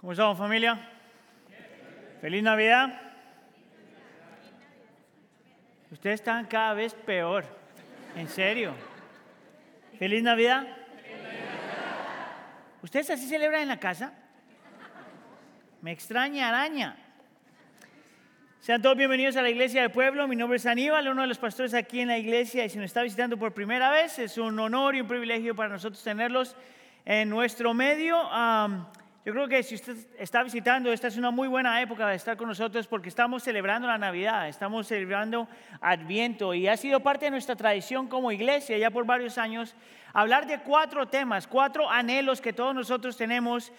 [0.00, 0.78] ¿Cómo estamos familia?
[2.20, 3.00] Feliz Navidad.
[5.90, 7.44] Ustedes están cada vez peor,
[8.14, 8.74] en serio.
[9.98, 10.68] Feliz Navidad.
[12.80, 14.12] ¿Ustedes así celebran en la casa?
[15.82, 16.96] Me extraña araña.
[18.60, 20.28] Sean todos bienvenidos a la iglesia del pueblo.
[20.28, 22.64] Mi nombre es Aníbal, uno de los pastores aquí en la iglesia.
[22.64, 25.70] Y si nos está visitando por primera vez, es un honor y un privilegio para
[25.70, 26.54] nosotros tenerlos
[27.04, 28.16] en nuestro medio.
[29.24, 32.36] Yo creo que si usted está visitando, esta es una muy buena época de estar
[32.36, 35.48] con nosotros porque estamos celebrando la Navidad, estamos celebrando
[35.80, 39.74] Adviento y ha sido parte de nuestra tradición como iglesia ya por varios años
[40.14, 43.72] hablar de cuatro temas, cuatro anhelos que todos nosotros tenemos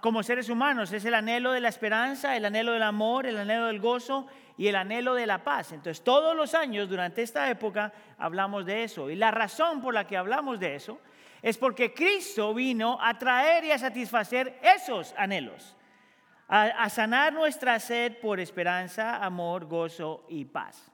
[0.00, 0.92] como seres humanos.
[0.92, 4.26] Es el anhelo de la esperanza, el anhelo del amor, el anhelo del gozo
[4.56, 5.70] y el anhelo de la paz.
[5.70, 10.06] Entonces todos los años durante esta época hablamos de eso y la razón por la
[10.06, 10.98] que hablamos de eso
[11.42, 15.76] es porque Cristo vino a traer y a satisfacer esos anhelos,
[16.48, 20.90] a, sanar nuestra sed por esperanza, amor, gozo y paz.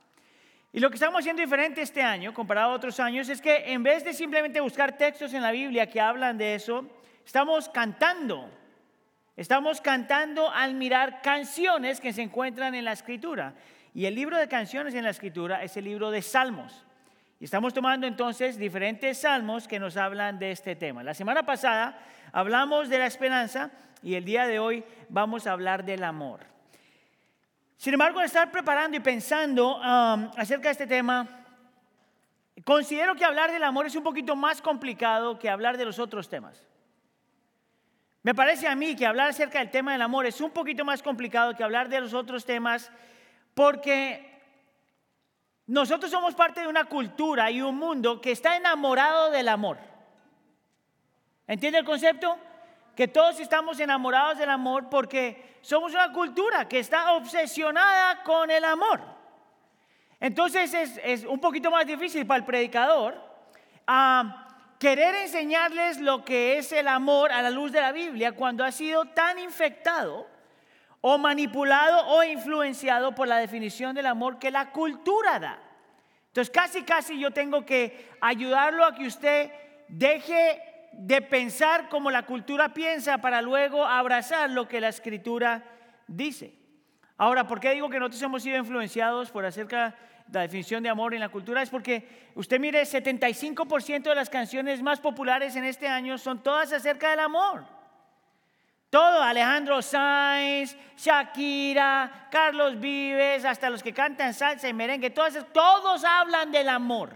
[0.72, 3.82] Y lo que estamos haciendo diferente este año, comparado a otros años, es que en
[3.82, 6.86] vez de simplemente buscar textos en la Biblia que hablan de eso,
[7.24, 8.50] estamos cantando.
[9.36, 13.54] Estamos cantando al mirar canciones que se encuentran en la Escritura.
[13.94, 16.85] Y el libro de canciones en la Escritura es el libro de Salmos.
[17.38, 21.02] Y estamos tomando entonces diferentes salmos que nos hablan de este tema.
[21.02, 21.98] La semana pasada
[22.32, 23.70] hablamos de la esperanza
[24.02, 26.40] y el día de hoy vamos a hablar del amor.
[27.76, 31.28] Sin embargo, al estar preparando y pensando um, acerca de este tema,
[32.64, 36.30] considero que hablar del amor es un poquito más complicado que hablar de los otros
[36.30, 36.64] temas.
[38.22, 41.02] Me parece a mí que hablar acerca del tema del amor es un poquito más
[41.02, 42.90] complicado que hablar de los otros temas
[43.54, 44.35] porque
[45.66, 49.78] nosotros somos parte de una cultura y un mundo que está enamorado del amor.
[51.46, 52.38] ¿Entiende el concepto?
[52.94, 58.64] Que todos estamos enamorados del amor porque somos una cultura que está obsesionada con el
[58.64, 59.00] amor.
[60.20, 63.20] Entonces es, un poquito más difícil para el predicador
[63.86, 68.64] a querer enseñarles lo que es el amor a la luz de la Biblia cuando
[68.64, 70.26] ha sido tan infectado
[71.08, 75.56] o manipulado o influenciado por la definición del amor que la cultura da.
[76.26, 79.52] Entonces casi, casi yo tengo que ayudarlo a que usted
[79.86, 80.60] deje
[80.94, 85.62] de pensar como la cultura piensa para luego abrazar lo que la escritura
[86.08, 86.58] dice.
[87.16, 89.94] Ahora, ¿por qué digo que nosotros hemos sido influenciados por acerca
[90.26, 91.62] de la definición de amor en la cultura?
[91.62, 96.72] Es porque usted mire, 75% de las canciones más populares en este año son todas
[96.72, 97.75] acerca del amor.
[98.90, 106.04] Todo, Alejandro Sainz, Shakira, Carlos Vives, hasta los que cantan salsa y merengue, todos, todos
[106.04, 107.12] hablan del amor.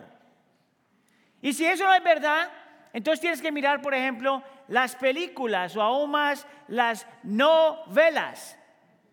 [1.41, 2.51] Y si eso no es verdad,
[2.93, 8.59] entonces tienes que mirar, por ejemplo, las películas o aún más las novelas,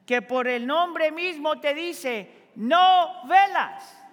[0.06, 4.04] que por el nombre mismo te dice novelas.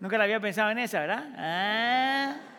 [0.00, 1.24] Nunca la había pensado en esa, ¿verdad?
[1.36, 2.53] Ah.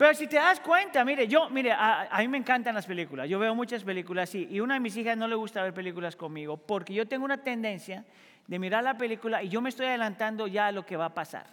[0.00, 3.28] Pero si te das cuenta, mire, yo, mire, a, mí me encantan las películas.
[3.28, 4.48] Yo veo muchas películas, sí.
[4.50, 7.44] Y una de mis hijas no le gusta ver películas conmigo porque yo tengo una
[7.44, 8.06] tendencia
[8.46, 11.12] de mirar la película y yo me estoy adelantando ya a lo que va a
[11.12, 11.44] pasar.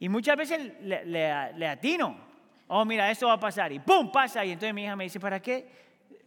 [0.00, 2.16] Y muchas veces le, atino.
[2.66, 3.70] Oh, mira, esto va a pasar.
[3.70, 4.10] Y ¡pum!
[4.10, 4.44] pasa.
[4.44, 5.68] Y entonces mi hija me dice, ¿para qué?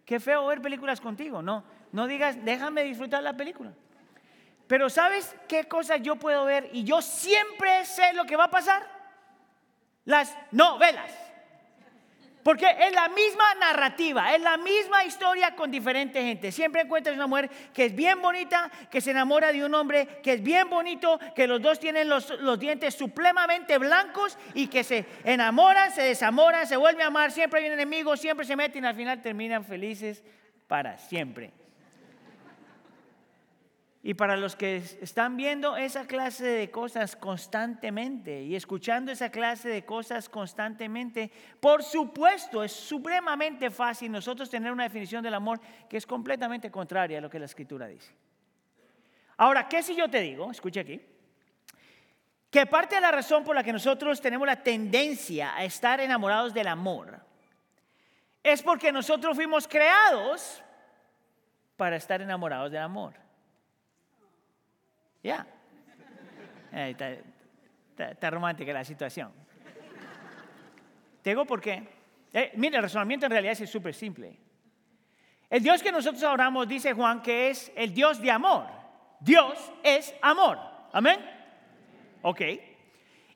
[0.05, 1.41] Qué feo ver películas contigo.
[1.41, 3.73] No, no digas, déjame disfrutar la película.
[4.67, 6.69] Pero ¿sabes qué cosas yo puedo ver?
[6.71, 8.94] Y yo siempre sé lo que va a pasar
[10.05, 11.11] las novelas.
[12.45, 16.51] Porque es la misma narrativa, es la misma historia con diferente gente.
[16.51, 20.33] Siempre encuentras una mujer que es bien bonita, que se enamora de un hombre que
[20.33, 25.07] es bien bonito, que los dos tienen los, los dientes supremamente blancos y que se
[25.23, 28.87] enamoran, se desamoran, se vuelven a amar, siempre hay un enemigo, siempre se meten y
[28.87, 30.23] al final terminan felices
[30.67, 31.64] para siempre.
[34.07, 39.67] Y para los que están viendo esa clase de cosas constantemente y escuchando esa clase
[39.67, 45.59] de cosas constantemente, por supuesto es supremamente fácil nosotros tener una definición del amor
[45.89, 48.13] que es completamente contraria a lo que la escritura dice.
[49.37, 50.51] Ahora, ¿qué si yo te digo?
[50.51, 51.01] Escuche aquí.
[52.51, 56.53] Que parte de la razón por la que nosotros tenemos la tendencia a estar enamorados
[56.53, 57.21] del amor
[58.43, 60.61] es porque nosotros fuimos creados
[61.75, 63.24] para estar enamorados del amor.
[65.25, 65.43] Ya.
[66.71, 69.33] Está, romántica la situación.
[71.23, 71.81] Te digo por qué.
[72.31, 74.37] Eh, mire, el razonamiento en realidad es súper simple.
[75.49, 78.67] El Dios que nosotros oramos, dice Juan, que es el Dios de amor.
[79.19, 80.59] Dios es amor.
[80.91, 81.19] Amén.
[82.21, 82.41] Ok.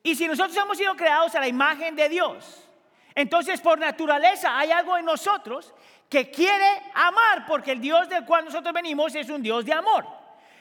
[0.03, 2.67] Y si nosotros hemos sido creados a la imagen de Dios,
[3.15, 5.73] Entonces, por naturaleza, hay algo en nosotros
[6.07, 10.18] que quiere amar, porque el Dios del cual nosotros venimos es un Dios de amor.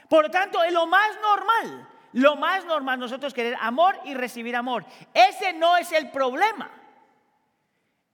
[0.09, 4.57] Por lo tanto, es lo más normal, lo más normal nosotros querer amor y recibir
[4.57, 4.85] amor.
[5.13, 6.71] Ese no es el problema.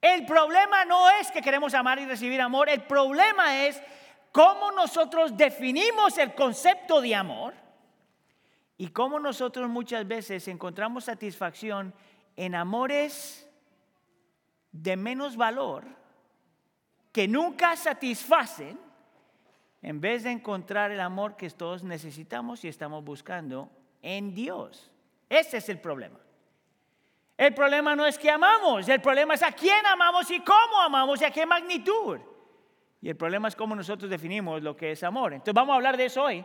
[0.00, 3.80] El problema no es que queremos amar y recibir amor, el problema es
[4.32, 7.54] cómo nosotros definimos el concepto de amor
[8.76, 11.94] y cómo nosotros muchas veces encontramos satisfacción
[12.36, 13.48] en amores
[14.72, 15.84] de menos valor
[17.12, 18.78] que nunca satisfacen
[19.84, 23.70] en vez de encontrar el amor que todos necesitamos y estamos buscando
[24.00, 24.90] en Dios.
[25.28, 26.18] Ese es el problema.
[27.36, 31.20] El problema no es que amamos, el problema es a quién amamos y cómo amamos
[31.20, 32.18] y a qué magnitud.
[33.02, 35.34] Y el problema es cómo nosotros definimos lo que es amor.
[35.34, 36.42] Entonces vamos a hablar de eso hoy.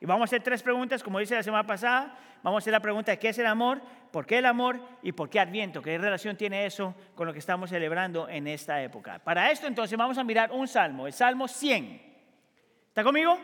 [0.00, 2.16] Y vamos a hacer tres preguntas, como dice la semana pasada.
[2.44, 3.80] Vamos a hacer la pregunta de qué es el amor,
[4.12, 7.40] por qué el amor y por qué Adviento, qué relación tiene eso con lo que
[7.40, 9.18] estamos celebrando en esta época.
[9.18, 12.15] Para esto entonces vamos a mirar un salmo, el Salmo 100.
[12.96, 13.34] ¿Está conmigo?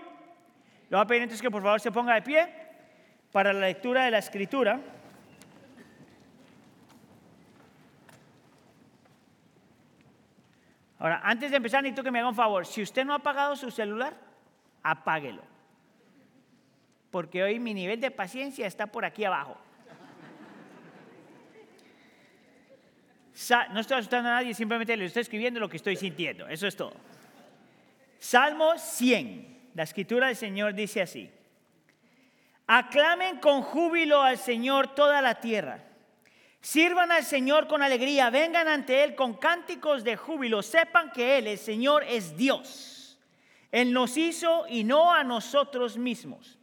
[0.88, 2.48] Le voy a pedir entonces que por favor se ponga de pie
[3.30, 4.80] para la lectura de la escritura.
[10.98, 12.64] Ahora, antes de empezar, necesito que me haga un favor.
[12.64, 14.16] Si usted no ha apagado su celular,
[14.82, 15.42] apáguelo
[17.10, 19.58] porque hoy mi nivel de paciencia está por aquí abajo.
[23.70, 26.48] No estoy asustando a nadie, simplemente le estoy escribiendo lo que estoy sintiendo.
[26.48, 26.94] Eso es todo.
[28.22, 29.72] Salmo 100.
[29.74, 31.28] La escritura del Señor dice así.
[32.68, 35.82] Aclamen con júbilo al Señor toda la tierra.
[36.60, 38.30] Sirvan al Señor con alegría.
[38.30, 40.62] Vengan ante Él con cánticos de júbilo.
[40.62, 43.18] Sepan que Él, el Señor, es Dios.
[43.72, 46.60] Él nos hizo y no a nosotros mismos.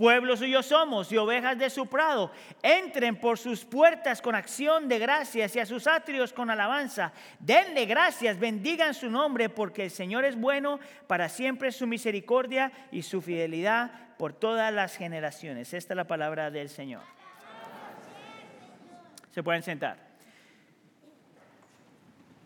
[0.00, 2.30] Pueblo suyo somos y ovejas de su prado.
[2.62, 7.12] Entren por sus puertas con acción de gracias y a sus atrios con alabanza.
[7.38, 13.02] Denle gracias, bendigan su nombre, porque el Señor es bueno, para siempre su misericordia y
[13.02, 15.74] su fidelidad por todas las generaciones.
[15.74, 17.02] Esta es la palabra del Señor.
[19.32, 19.98] Se pueden sentar.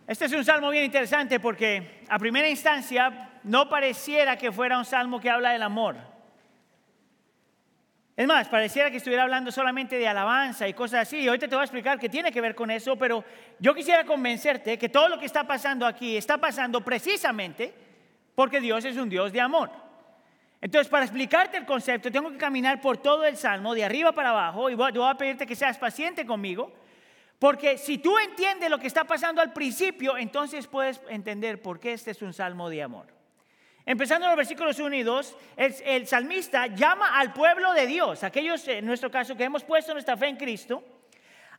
[0.09, 4.85] Este es un salmo bien interesante porque a primera instancia no pareciera que fuera un
[4.85, 6.14] salmo que habla del amor.
[8.17, 11.19] Es más, pareciera que estuviera hablando solamente de alabanza y cosas así.
[11.19, 13.25] Y ahorita te voy a explicar que tiene que ver con eso, pero
[13.59, 17.75] yo quisiera convencerte que todo lo que está pasando aquí está pasando precisamente
[18.37, 19.71] porque Dios es un Dios de amor.
[20.61, 24.31] Entonces, para explicarte el concepto, tengo que caminar por todo el salmo, de arriba para
[24.31, 26.73] abajo, y voy, voy a pedirte que seas paciente conmigo,
[27.39, 31.93] porque si tú entiendes lo que está pasando al principio, entonces puedes entender por qué
[31.93, 33.14] este es un salmo de amor.
[33.87, 38.67] Empezando en los versículos 1 y 2, el, salmista llama al pueblo de Dios, aquellos
[38.67, 40.83] en nuestro caso que hemos puesto nuestra fe en Cristo,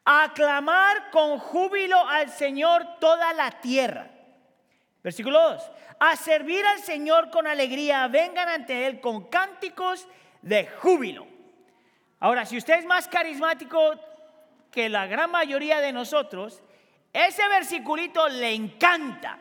[0.03, 4.09] a aclamar con júbilo al Señor toda la tierra.
[5.03, 10.07] Versículo 2, a servir al Señor con alegría, vengan ante Él con cánticos
[10.41, 11.27] de júbilo.
[12.19, 13.99] Ahora, si usted es más carismático
[14.71, 16.63] que la gran mayoría de nosotros,
[17.13, 19.37] ese versiculito le encanta.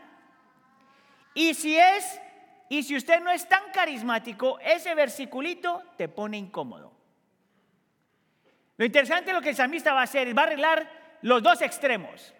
[1.33, 2.21] Y si es
[2.69, 6.93] y si usted no es tan carismático, ese versiculito te pone incómodo.
[8.77, 11.43] Lo interesante de lo que el salmista va a hacer es va a arreglar los
[11.43, 12.35] dos extremos.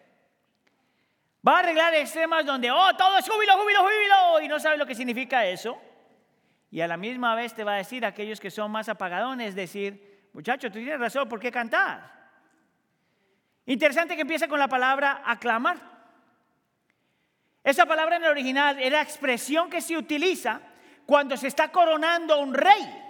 [1.47, 4.87] Va a arreglar extremos donde, oh, todo es júbilo, júbilo, júbilo, y no sabe lo
[4.87, 5.79] que significa eso.
[6.71, 9.55] Y a la misma vez te va a decir a aquellos que son más apagadones,
[9.55, 12.13] decir, muchacho, tú tienes razón, ¿por qué cantar?
[13.67, 15.94] Interesante que empieza con la palabra aclamar.
[17.65, 20.61] Esa palabra en el original es la expresión que se utiliza
[21.07, 23.04] cuando se está coronando un rey.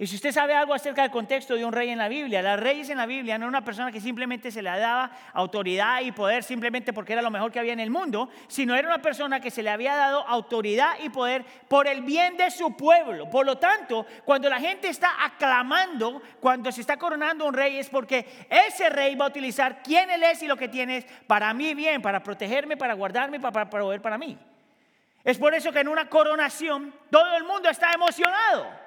[0.00, 2.58] Y si usted sabe algo acerca del contexto de un rey en la Biblia, las
[2.58, 6.10] reyes en la Biblia no era una persona que simplemente se le daba autoridad y
[6.10, 9.40] poder simplemente porque era lo mejor que había en el mundo, sino era una persona
[9.40, 13.28] que se le había dado autoridad y poder por el bien de su pueblo.
[13.28, 17.90] Por lo tanto, cuando la gente está aclamando, cuando se está coronando un rey, es
[17.90, 21.74] porque ese rey va a utilizar quién él es y lo que tiene para mí
[21.74, 24.38] bien, para protegerme, para guardarme, para proveer para mí.
[25.22, 28.79] Es por eso que en una coronación todo el mundo está emocionado.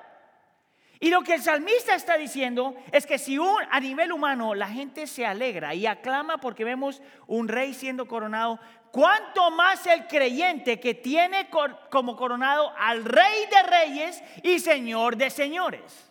[1.04, 3.38] Y lo que el salmista está diciendo es que si
[3.70, 8.58] a nivel humano la gente se alegra y aclama porque vemos un rey siendo coronado,
[8.90, 11.50] ¿cuánto más el creyente que tiene
[11.90, 16.10] como coronado al rey de reyes y señor de señores?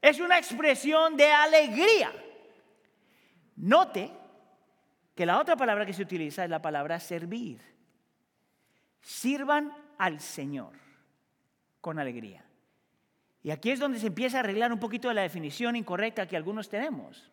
[0.00, 2.10] Es una expresión de alegría.
[3.56, 4.10] Note
[5.14, 7.60] que la otra palabra que se utiliza es la palabra servir.
[9.02, 10.72] Sirvan al Señor
[11.82, 12.46] con alegría.
[13.42, 16.36] Y aquí es donde se empieza a arreglar un poquito de la definición incorrecta que
[16.36, 17.30] algunos tenemos.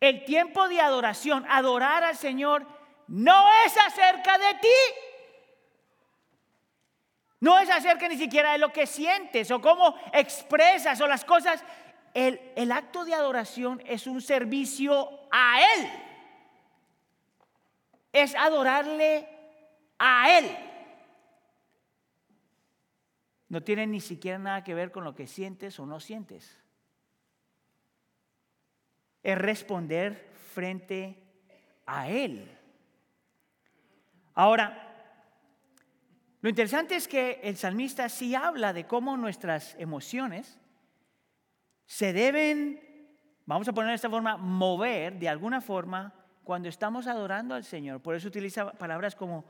[0.00, 2.66] El tiempo de adoración, adorar al Señor,
[3.06, 4.68] no es acerca de ti.
[7.40, 11.62] No es acerca ni siquiera de lo que sientes o cómo expresas o las cosas.
[12.12, 15.90] El, el acto de adoración es un servicio a Él.
[18.12, 19.28] Es adorarle
[19.98, 20.69] a Él.
[23.50, 26.60] No tiene ni siquiera nada que ver con lo que sientes o no sientes
[29.22, 31.22] es responder frente
[31.86, 32.50] a Él.
[34.34, 34.86] Ahora,
[36.40, 40.58] lo interesante es que el salmista sí habla de cómo nuestras emociones
[41.84, 42.80] se deben,
[43.44, 46.14] vamos a poner de esta forma, mover de alguna forma
[46.44, 48.00] cuando estamos adorando al Señor.
[48.00, 49.44] Por eso utiliza palabras como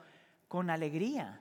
[0.49, 1.41] con alegría.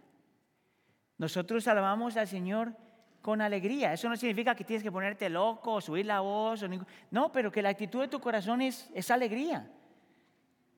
[1.20, 2.74] Nosotros alabamos al Señor
[3.22, 3.94] con alegría.
[3.94, 6.66] Eso no significa que tienes que ponerte loco o subir la voz.
[7.12, 9.70] no, pero que la actitud de tu corazón es, alegría.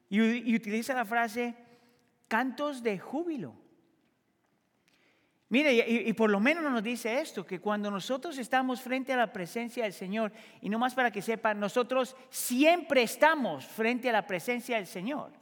[0.09, 1.55] Y, utiliza la frase
[2.27, 3.53] cantos de júbilo.
[5.49, 9.31] Mire, y, por lo menos nos dice esto, que cuando nosotros estamos frente a la
[9.31, 10.31] presencia del Señor,
[10.61, 15.40] y no más para que sepan, nosotros siempre estamos frente a la presencia del Señor.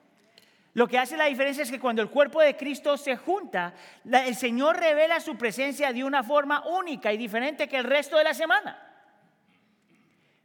[0.79, 3.73] Lo que hace la diferencia es que cuando el cuerpo de Cristo se junta,
[4.05, 8.23] el Señor revela su presencia de una forma única y diferente que el resto de
[8.23, 8.81] la semana.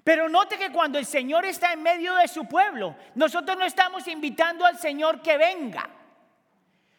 [0.02, 4.08] Pero note que cuando el Señor está en medio de su pueblo, nosotros no estamos
[4.08, 5.88] invitando al Señor que venga.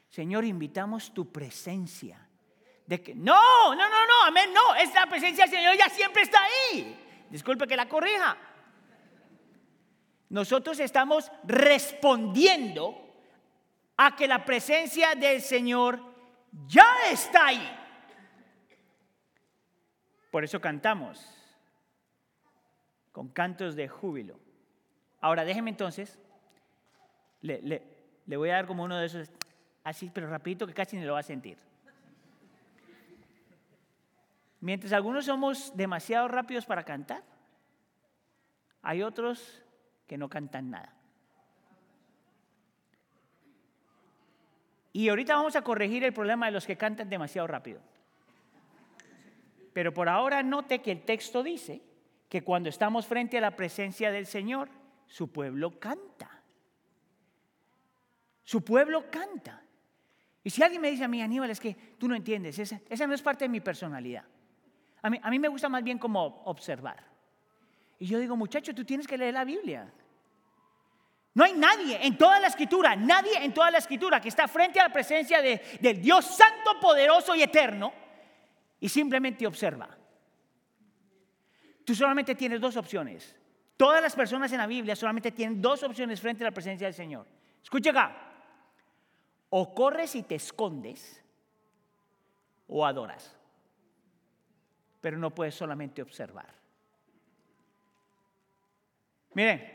[0.08, 2.26] Señor, invitamos tu presencia.
[2.88, 6.22] De que, no, no, no, no, amén, no, es la presencia del Señor, ya siempre
[6.22, 7.26] está ahí.
[7.30, 8.38] Disculpe que la corrija.
[10.30, 13.05] Nosotros estamos respondiendo
[13.98, 16.00] a que la presencia del Señor
[16.68, 17.80] ya está ahí.
[20.32, 21.26] Por eso cantamos
[23.12, 24.38] con cantos de júbilo.
[25.22, 26.20] Ahora déjeme entonces,
[27.42, 27.82] le,
[28.26, 29.32] voy a dar como uno de esos,
[29.84, 31.58] así, pero rapidito que casi ni lo va a sentir.
[34.60, 37.24] Mientras algunos somos demasiado rápidos para cantar,
[38.82, 39.64] hay otros
[40.08, 40.95] que no cantan nada.
[44.96, 47.82] Y ahorita vamos a corregir el problema de los que cantan demasiado rápido.
[49.74, 51.82] Pero por ahora note que el texto dice
[52.30, 54.70] que cuando estamos frente a la presencia del Señor,
[55.06, 56.42] su pueblo canta.
[58.46, 59.62] Su pueblo canta.
[60.42, 63.14] Y si alguien me dice a mí, Aníbal, es que tú no entiendes, esa, no
[63.14, 64.24] es parte de mi personalidad.
[65.02, 67.04] A mí, a mí me gusta más bien como observar.
[68.00, 69.92] Y yo digo, muchacho, tú tienes que leer la Biblia.
[71.36, 74.80] No hay nadie en toda la escritura, nadie en toda la escritura que está frente
[74.80, 77.94] a la presencia de, del Dios santo, poderoso y eterno
[78.80, 79.90] y simplemente observa.
[81.84, 83.36] Tú solamente tienes dos opciones.
[83.76, 86.94] Todas las personas en la Biblia solamente tienen dos opciones frente a la presencia del
[86.94, 87.28] Señor.
[87.62, 88.16] Escucha acá.
[89.50, 91.22] O corres y te escondes
[92.68, 93.36] o adoras.
[95.02, 96.48] Pero no puedes solamente observar.
[99.34, 99.75] Miren,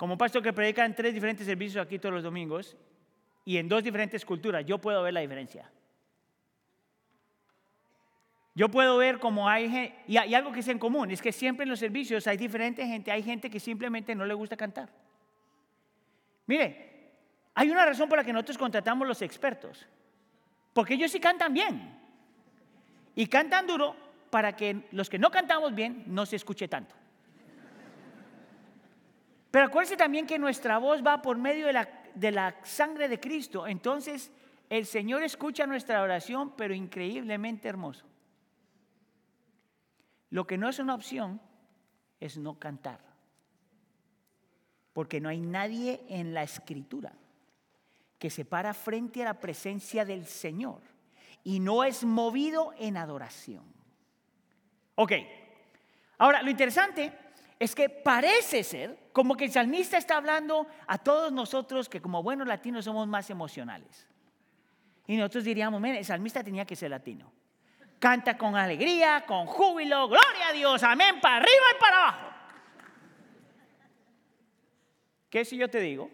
[0.00, 2.74] como pastor que predica en tres diferentes servicios aquí todos los domingos
[3.44, 5.70] y en dos diferentes culturas, yo puedo ver la diferencia.
[8.54, 11.64] Yo puedo ver cómo hay y hay algo que es en común, es que siempre
[11.64, 14.88] en los servicios hay diferente gente, hay gente que simplemente no le gusta cantar.
[16.46, 17.10] Mire,
[17.52, 19.86] hay una razón por la que nosotros contratamos los expertos,
[20.72, 21.94] porque ellos sí cantan bien
[23.14, 23.94] y cantan duro
[24.30, 26.99] para que los que no cantamos bien no se escuche tanto.
[29.50, 33.18] Pero acuérdense también que nuestra voz va por medio de la, de la sangre de
[33.18, 33.66] Cristo.
[33.66, 34.30] Entonces,
[34.68, 38.06] el Señor escucha nuestra oración, pero increíblemente hermoso.
[40.30, 41.40] Lo que no es una opción
[42.20, 43.00] es no cantar.
[44.92, 47.12] Porque no hay nadie en la escritura
[48.20, 50.82] que se para frente a la presencia del Señor
[51.42, 53.64] y no es movido en adoración.
[54.94, 55.12] Ok,
[56.18, 57.12] ahora lo interesante
[57.58, 62.22] es que parece ser como que el salmista está hablando a todos nosotros que como
[62.22, 64.06] buenos latinos somos más emocionales.
[65.06, 67.32] Y nosotros diríamos, mire, el salmista tenía que ser latino.
[67.98, 72.26] Canta con alegría, con júbilo, gloria a Dios, amén, para arriba y para abajo.
[75.28, 76.10] ¿Qué si yo te digo?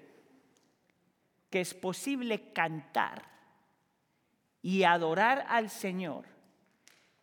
[1.51, 3.23] Que es posible cantar
[4.63, 6.27] y adorar al Señor,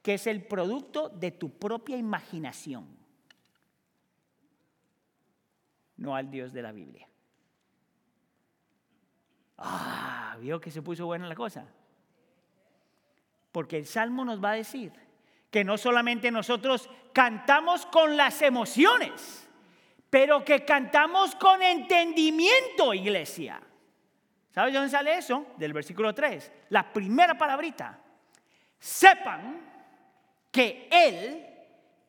[0.02, 3.03] que es el producto de tu propia imaginación
[6.04, 7.08] no al Dios de la Biblia.
[9.58, 11.66] Ah, vio que se puso buena la cosa.
[13.54, 14.92] Porque el Salmo nos va a decir
[15.50, 19.48] que no solamente nosotros cantamos con las emociones,
[20.10, 23.62] pero que cantamos con entendimiento, iglesia.
[24.52, 25.48] ¿Sabes de dónde sale eso?
[25.58, 26.52] Del versículo 3.
[26.70, 27.98] La primera palabrita.
[28.78, 29.62] Sepan
[30.52, 31.48] que Él,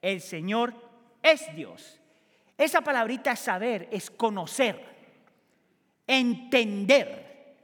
[0.03, 0.75] el Señor,
[1.23, 2.01] es Dios.
[2.57, 4.85] Esa palabrita saber es conocer,
[6.07, 7.57] entender.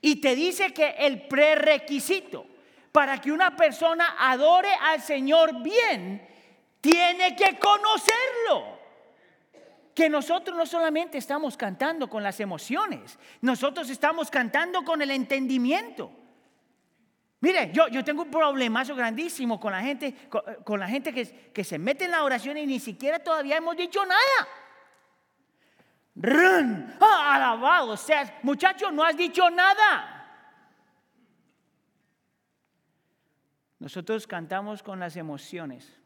[0.00, 2.46] Y te dice que el prerequisito
[2.92, 6.28] para que una persona adore al Señor bien,
[6.80, 8.80] tiene que conocerlo.
[9.94, 16.10] Que nosotros no solamente estamos cantando con las emociones, nosotros estamos cantando con el entendimiento.
[17.42, 20.14] Mire, yo, yo tengo un problemazo grandísimo con la gente,
[20.64, 23.76] con, la gente que, que, se mete en la oración y ni siquiera todavía hemos
[23.76, 24.48] dicho nada.
[26.14, 26.94] ¡Run!
[27.00, 27.90] ¡Ah, alabado!
[27.90, 30.12] O sea, muchacho, no has dicho nada.
[33.80, 35.98] Nosotros cantamos con las emociones,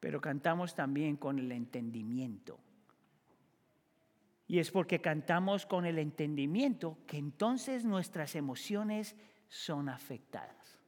[0.00, 2.58] pero cantamos también con el entendimiento.
[4.46, 9.16] Y es porque cantamos con el entendimiento que entonces nuestras emociones
[9.48, 10.78] son afectadas.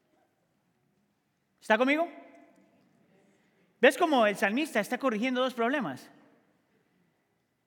[1.61, 2.09] ¿Está conmigo?
[3.81, 6.11] ¿Ves cómo el salmista está corrigiendo dos problemas?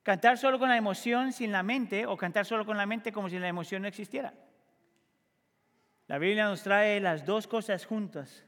[0.03, 3.29] Cantar solo con la emoción sin la mente o cantar solo con la mente como
[3.29, 4.33] si la emoción no existiera.
[6.07, 8.45] La Biblia nos trae las dos cosas juntas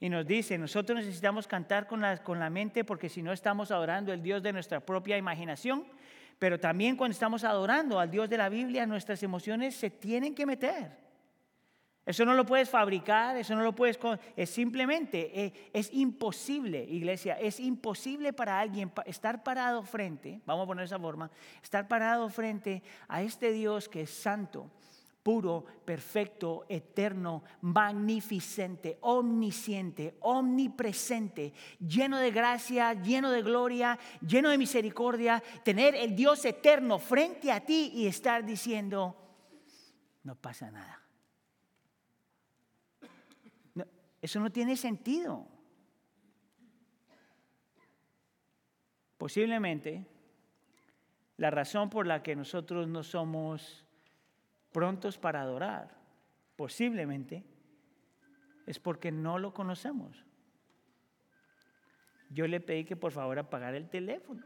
[0.00, 3.70] y nos dice, nosotros necesitamos cantar con la, con la mente porque si no estamos
[3.70, 5.86] adorando al Dios de nuestra propia imaginación,
[6.38, 10.46] pero también cuando estamos adorando al Dios de la Biblia, nuestras emociones se tienen que
[10.46, 11.02] meter.
[12.04, 13.98] Eso no lo puedes fabricar, eso no lo puedes...
[14.36, 20.66] Es simplemente, eh, es imposible, iglesia, es imposible para alguien estar parado frente, vamos a
[20.66, 21.30] poner esa forma,
[21.62, 24.68] estar parado frente a este Dios que es santo,
[25.22, 35.42] puro, perfecto, eterno, magnificente, omnisciente, omnipresente, lleno de gracia, lleno de gloria, lleno de misericordia,
[35.62, 39.16] tener el Dios eterno frente a ti y estar diciendo,
[40.24, 40.98] no pasa nada.
[44.20, 45.48] eso no tiene sentido.
[49.18, 50.06] Posiblemente
[51.36, 53.84] la razón por la que nosotros no somos
[54.72, 55.90] prontos para adorar,
[56.56, 57.44] posiblemente,
[58.66, 60.24] es porque no lo conocemos.
[62.30, 64.42] Yo le pedí que por favor apagara el teléfono.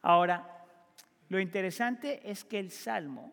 [0.00, 0.64] Ahora,
[1.28, 3.32] lo interesante es que el Salmo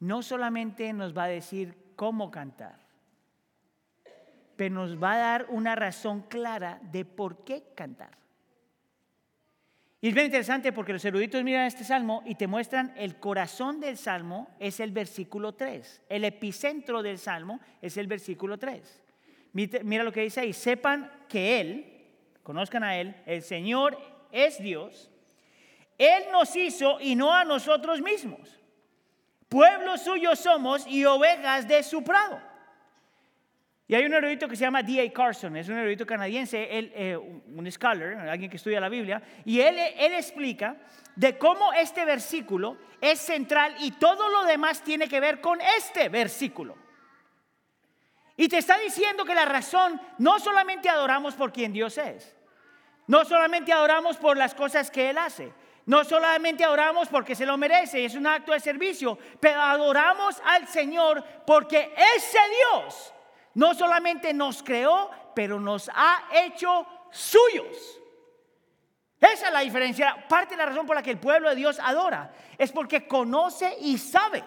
[0.00, 2.80] no solamente nos va a decir cómo cantar,
[4.56, 8.25] pero nos va a dar una razón clara de por qué cantar.
[10.00, 13.80] Y es bien interesante porque los eruditos miran este salmo y te muestran el corazón
[13.80, 16.02] del salmo es el versículo 3.
[16.08, 19.02] El epicentro del salmo es el versículo 3.
[19.52, 22.04] Mira lo que dice ahí, sepan que Él,
[22.42, 23.98] conozcan a Él, el Señor
[24.30, 25.10] es Dios.
[25.96, 28.60] Él nos hizo y no a nosotros mismos.
[29.48, 32.38] Pueblo suyo somos y ovejas de su prado.
[33.88, 35.12] Y hay un erudito que se llama D.A.
[35.12, 39.78] Carson, es un erudito canadiense, eh, un scholar, alguien que estudia la Biblia, y él,
[39.78, 40.76] él explica
[41.14, 46.08] de cómo este versículo es central y todo lo demás tiene que ver con este
[46.08, 46.76] versículo.
[48.36, 52.36] Y te está diciendo que la razón no solamente adoramos por quien Dios es,
[53.06, 55.52] no solamente adoramos por las cosas que Él hace,
[55.86, 60.66] no solamente adoramos porque se lo merece, es un acto de servicio, pero adoramos al
[60.66, 62.38] Señor porque ese
[62.74, 63.14] Dios
[63.56, 67.98] no solamente nos creó, pero nos ha hecho suyos.
[69.18, 70.26] Esa es la diferencia.
[70.28, 73.74] Parte de la razón por la que el pueblo de Dios adora es porque conoce
[73.80, 74.44] y sabe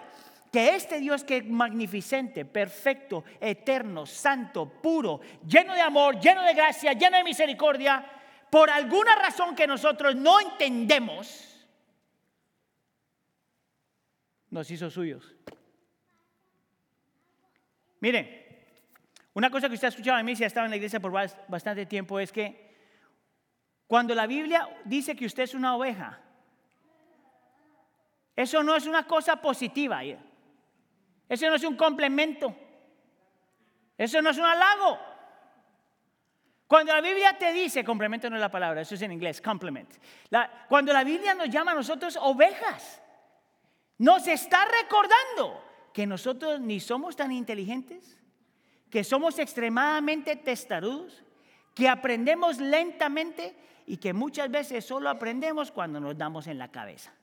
[0.52, 6.54] que este Dios que es magnificente, perfecto, eterno, santo, puro, lleno de amor, lleno de
[6.54, 8.06] gracia, lleno de misericordia,
[8.52, 11.68] por alguna razón que nosotros no entendemos,
[14.52, 15.36] nos hizo suyos.
[18.02, 18.39] Miren,
[19.40, 21.14] una cosa que usted ha escuchado a mí si ha estado en la iglesia por
[21.48, 22.76] bastante tiempo es que
[23.88, 26.20] cuando la Biblia dice que usted es una oveja,
[28.36, 30.04] eso no es una cosa positiva.
[30.04, 32.54] Eso no es un complemento.
[33.98, 35.00] Eso no es un halago.
[36.68, 39.90] Cuando la Biblia te dice, complemento no es la palabra, eso es en inglés, complement.
[40.68, 43.02] cuando la Biblia nos llama a nosotros ovejas,
[44.00, 48.19] nos está recordando que nosotros ni somos tan inteligentes,
[48.90, 51.24] que somos extremadamente testarudos,
[51.76, 57.14] que aprendemos lentamente y que muchas veces solo aprendemos cuando nos damos en la cabeza.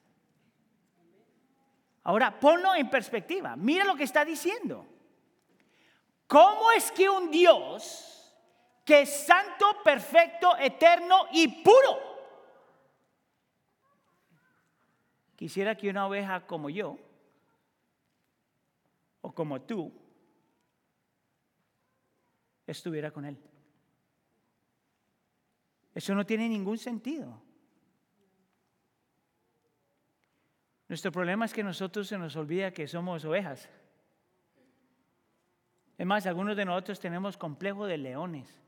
[2.04, 3.56] Ahora, ponlo en perspectiva.
[3.56, 4.86] Mira lo que está diciendo.
[6.26, 8.16] ¿Cómo es que un Dios
[8.86, 11.98] que es santo, perfecto, eterno y puro.
[15.34, 16.96] Quisiera que una oveja como yo,
[19.22, 19.92] o como tú,
[22.66, 23.38] estuviera con Él.
[25.94, 27.42] Eso no tiene ningún sentido.
[30.88, 33.68] Nuestro problema es que nosotros se nos olvida que somos ovejas.
[35.98, 38.62] Es más, algunos de nosotros tenemos complejo de leones.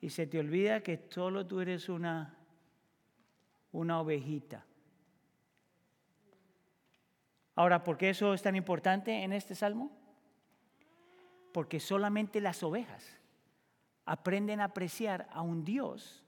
[0.00, 2.38] Y se te olvida que solo tú eres una,
[3.72, 4.64] una ovejita.
[7.56, 9.99] Ahora, ¿por qué eso es tan importante en este salmo?
[11.52, 13.04] Porque solamente las ovejas
[14.04, 16.24] aprenden a apreciar a un Dios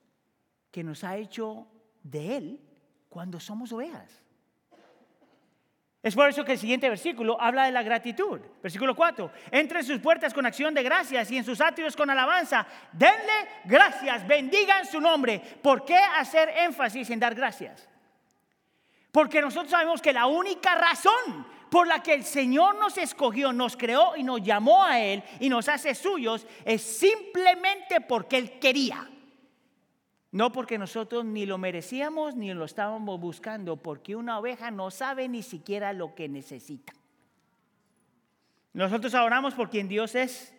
[0.70, 1.66] que nos ha hecho
[2.02, 2.61] de Él
[3.08, 4.22] cuando somos ovejas.
[6.02, 8.40] Es por eso que el siguiente versículo habla de la gratitud.
[8.61, 9.30] Versículo 4.
[9.52, 12.66] Entre en sus puertas con acción de gracias y en sus atrios con alabanza.
[12.92, 15.38] Denle gracias, bendigan su nombre.
[15.62, 17.88] ¿Por qué hacer énfasis en dar gracias?
[19.12, 23.78] Porque nosotros sabemos que la única razón por la que el Señor nos escogió, nos
[23.78, 29.08] creó y nos llamó a Él y nos hace suyos es simplemente porque Él quería.
[30.32, 35.28] No porque nosotros ni lo merecíamos ni lo estábamos buscando, porque una oveja no sabe
[35.28, 36.92] ni siquiera lo que necesita.
[38.74, 40.54] Nosotros oramos por quien Dios es.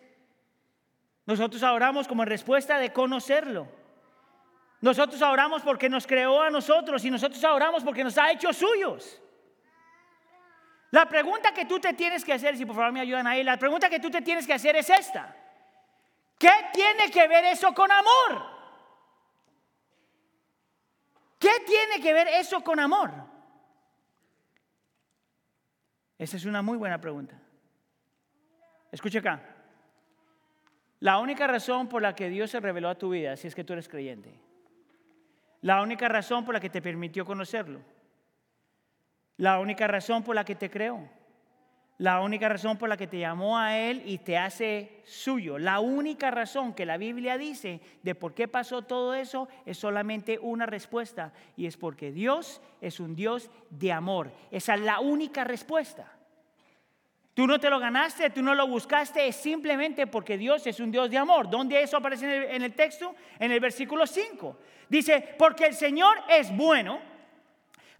[1.27, 3.67] Nosotros oramos como respuesta de conocerlo.
[4.81, 9.19] Nosotros oramos porque nos creó a nosotros y nosotros oramos porque nos ha hecho suyos.
[10.93, 13.57] La pregunta que tú te tienes que hacer, si por favor me ayudan ahí, la
[13.57, 15.35] pregunta que tú te tienes que hacer es esta.
[16.37, 18.45] ¿Qué tiene que ver eso con amor?
[21.39, 23.11] ¿Qué tiene que ver eso con amor?
[26.19, 27.41] Esa es una muy buena pregunta.
[28.91, 29.41] Escucha acá.
[30.99, 33.63] La única razón por la que Dios se reveló a tu vida, si es que
[33.63, 34.39] tú eres creyente,
[35.61, 37.81] la única razón por la que te permitió conocerlo,
[39.37, 41.09] la única razón por la que te creó,
[41.99, 45.59] la única razón por la que te llamó a Él y te hace suyo.
[45.59, 50.39] La única razón que la Biblia dice de por qué pasó todo eso es solamente
[50.39, 54.31] una respuesta y es porque Dios es un Dios de amor.
[54.49, 56.11] Esa es la única respuesta.
[57.35, 60.91] Tú no te lo ganaste, tú no lo buscaste, es simplemente porque Dios es un
[60.91, 61.49] Dios de amor.
[61.49, 63.15] ¿Dónde eso aparece en el, en el texto?
[63.39, 64.57] En el versículo 5.
[64.89, 66.99] Dice, porque el Señor es bueno,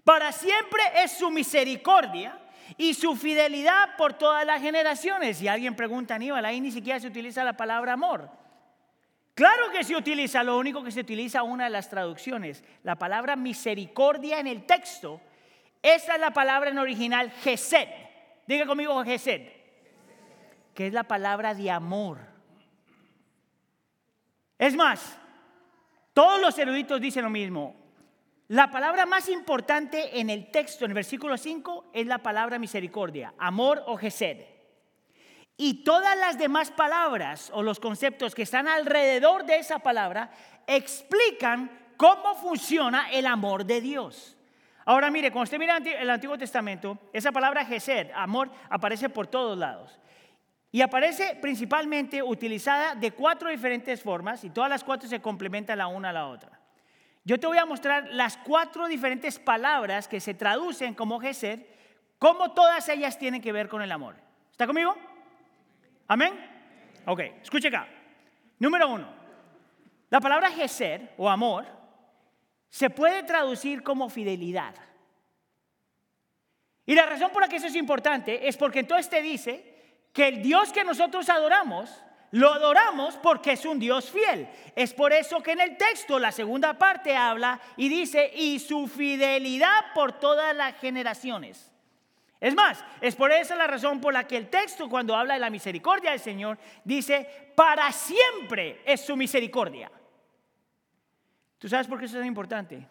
[0.03, 2.37] para siempre es su misericordia
[2.77, 5.41] y su fidelidad por todas las generaciones.
[5.41, 8.29] Y alguien pregunta, Aníbal, ahí ni siquiera se utiliza la palabra amor.
[9.35, 13.35] Claro que se utiliza, lo único que se utiliza una de las traducciones, la palabra
[13.35, 15.19] misericordia en el texto,
[15.81, 17.87] esa es la palabra en original gesed.
[18.45, 19.47] Diga conmigo gesed,
[20.75, 22.19] que es la palabra de amor.
[24.59, 25.17] Es más,
[26.13, 27.82] todos los eruditos dicen lo mismo.
[28.53, 33.33] La palabra más importante en el texto, en el versículo 5, es la palabra misericordia,
[33.39, 34.45] amor o gesed.
[35.57, 40.29] Y todas las demás palabras o los conceptos que están alrededor de esa palabra
[40.67, 44.37] explican cómo funciona el amor de Dios.
[44.85, 49.57] Ahora mire, cuando usted mira el Antiguo Testamento, esa palabra gesed, amor, aparece por todos
[49.57, 49.99] lados.
[50.71, 55.87] Y aparece principalmente utilizada de cuatro diferentes formas y todas las cuatro se complementan la
[55.87, 56.52] una a la otra.
[57.25, 61.61] Yo te voy a mostrar las cuatro diferentes palabras que se traducen como Gesed,
[62.19, 64.15] cómo todas ellas tienen que ver con el amor.
[64.51, 64.95] ¿Está conmigo?
[66.07, 66.33] ¿Amén?
[67.05, 67.87] Ok, escuche acá.
[68.59, 69.07] Número uno,
[70.09, 71.65] la palabra Gesed o amor
[72.69, 74.75] se puede traducir como fidelidad.
[76.85, 79.73] Y la razón por la que eso es importante es porque entonces te dice
[80.11, 82.02] que el Dios que nosotros adoramos
[82.33, 84.49] lo adoramos porque es un Dios fiel.
[84.75, 88.87] Es por eso que en el texto la segunda parte habla y dice, y su
[88.87, 91.71] fidelidad por todas las generaciones.
[92.39, 95.41] Es más, es por esa la razón por la que el texto cuando habla de
[95.41, 99.91] la misericordia del Señor dice, para siempre es su misericordia.
[101.59, 102.87] ¿Tú sabes por qué eso es importante?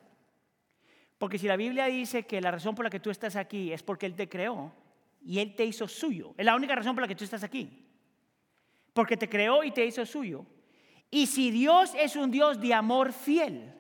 [1.18, 3.82] Porque si la Biblia dice que la razón por la que tú estás aquí es
[3.82, 4.72] porque Él te creó
[5.20, 7.88] y Él te hizo suyo, es la única razón por la que tú estás aquí
[8.92, 10.44] porque te creó y te hizo suyo.
[11.10, 13.74] Y si Dios es un Dios de amor fiel,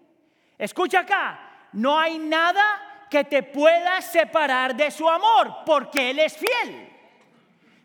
[0.58, 6.36] escucha acá, no hay nada que te pueda separar de su amor, porque Él es
[6.36, 6.88] fiel.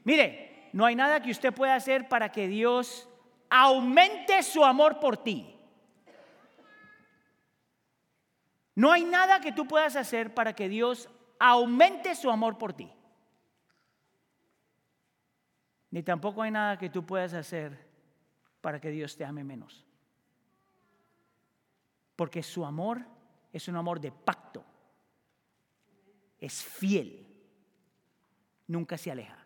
[0.04, 3.10] Mire, no hay nada que usted pueda hacer para que Dios
[3.50, 5.54] aumente su amor por ti.
[8.76, 11.10] No hay nada que tú puedas hacer para que Dios
[11.40, 12.92] aumente su amor por ti.
[15.98, 17.76] Ni tampoco hay nada que tú puedas hacer
[18.62, 19.84] para que Dios te ame menos.
[22.16, 23.02] Porque su amor
[23.52, 24.64] es un amor de pacto.
[26.38, 27.26] Es fiel.
[28.68, 29.44] Nunca se aleja.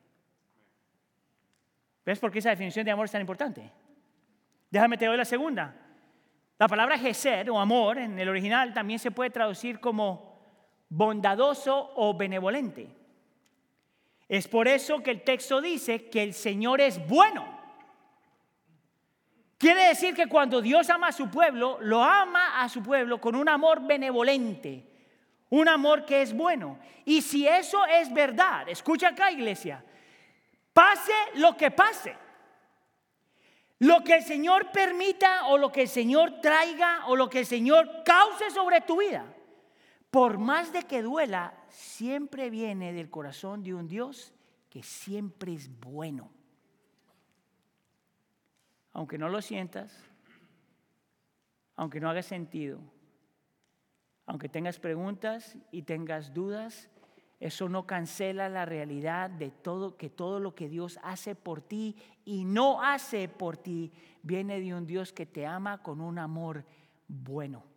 [2.06, 3.72] ¿Ves por qué esa definición de amor es tan importante?
[4.70, 5.74] Déjame te doy la segunda.
[6.60, 10.38] La palabra gesed o amor en el original también se puede traducir como
[10.90, 13.01] bondadoso o benevolente.
[14.32, 17.46] Es por eso que el texto dice que el Señor es bueno.
[19.58, 23.36] Quiere decir que cuando Dios ama a su pueblo, lo ama a su pueblo con
[23.36, 24.90] un amor benevolente,
[25.50, 26.80] un amor que es bueno.
[27.04, 29.84] Y si eso es verdad, escucha acá iglesia,
[30.72, 32.16] pase lo que pase,
[33.80, 37.46] lo que el Señor permita o lo que el Señor traiga o lo que el
[37.46, 39.26] Señor cause sobre tu vida,
[40.10, 44.34] por más de que duela, siempre viene del corazón de un Dios
[44.70, 46.30] que siempre es bueno.
[48.94, 50.04] Aunque no lo sientas,
[51.76, 52.80] aunque no haga sentido,
[54.26, 56.90] aunque tengas preguntas y tengas dudas,
[57.40, 61.96] eso no cancela la realidad de todo que todo lo que Dios hace por ti
[62.24, 66.66] y no hace por ti viene de un Dios que te ama con un amor
[67.08, 67.71] bueno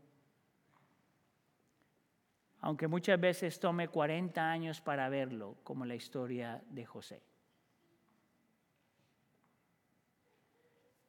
[2.64, 7.20] aunque muchas veces tome 40 años para verlo, como la historia de José.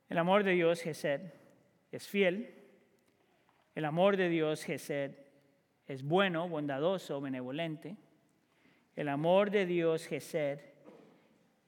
[0.09, 1.21] El amor de Dios, Gesed,
[1.93, 2.61] es fiel.
[3.73, 5.15] El amor de Dios, Gesed,
[5.87, 7.95] es bueno, bondadoso, benevolente.
[8.93, 10.59] El amor de Dios, Gesed,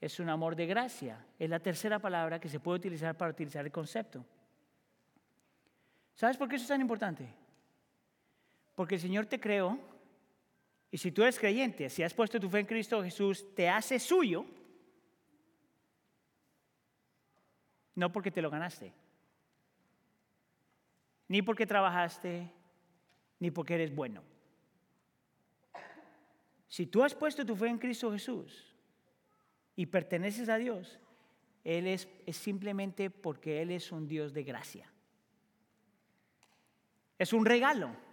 [0.02, 1.26] es un amor de gracia.
[1.40, 4.26] Es la tercera palabra que se puede utilizar para utilizar el concepto.
[6.14, 7.47] ¿Sabes por qué eso es tan importante?
[8.78, 9.80] Porque el Señor te creó
[10.92, 13.98] y si tú eres creyente, si has puesto tu fe en Cristo Jesús, te hace
[13.98, 14.46] suyo,
[17.96, 18.94] no porque te lo ganaste,
[21.28, 22.52] ni porque trabajaste,
[23.40, 24.22] ni porque eres bueno.
[26.68, 28.76] Si tú has puesto tu fe en Cristo Jesús
[29.76, 31.00] y perteneces a Dios,
[31.64, 34.88] Él es, es simplemente porque Él es un Dios de gracia.
[37.18, 38.06] Es un regalo.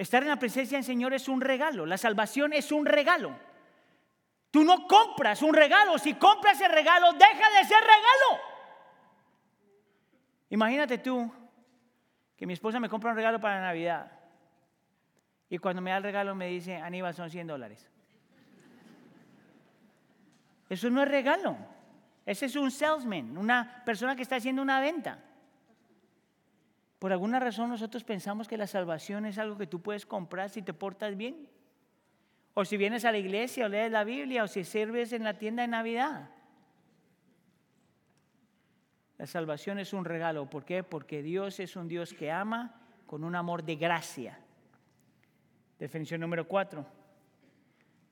[0.00, 1.84] Estar en la presencia del Señor es un regalo.
[1.84, 3.36] La salvación es un regalo.
[4.50, 5.98] Tú no compras un regalo.
[5.98, 8.42] Si compras el regalo, deja de ser regalo.
[10.48, 11.30] Imagínate tú
[12.34, 14.10] que mi esposa me compra un regalo para Navidad.
[15.50, 17.86] Y cuando me da el regalo me dice, Aníbal, son 100 dólares.
[20.70, 21.58] Eso no es regalo.
[22.24, 25.18] Ese es un salesman, una persona que está haciendo una venta.
[27.00, 30.60] Por alguna razón nosotros pensamos que la salvación es algo que tú puedes comprar si
[30.60, 31.48] te portas bien.
[32.52, 35.38] O si vienes a la iglesia o lees la Biblia o si sirves en la
[35.38, 36.28] tienda de Navidad.
[39.16, 40.50] La salvación es un regalo.
[40.50, 40.82] ¿Por qué?
[40.82, 44.38] Porque Dios es un Dios que ama con un amor de gracia.
[45.78, 46.84] Definición número cuatro.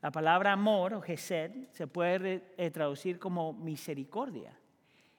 [0.01, 4.58] La palabra amor o gesed se puede eh, traducir como misericordia.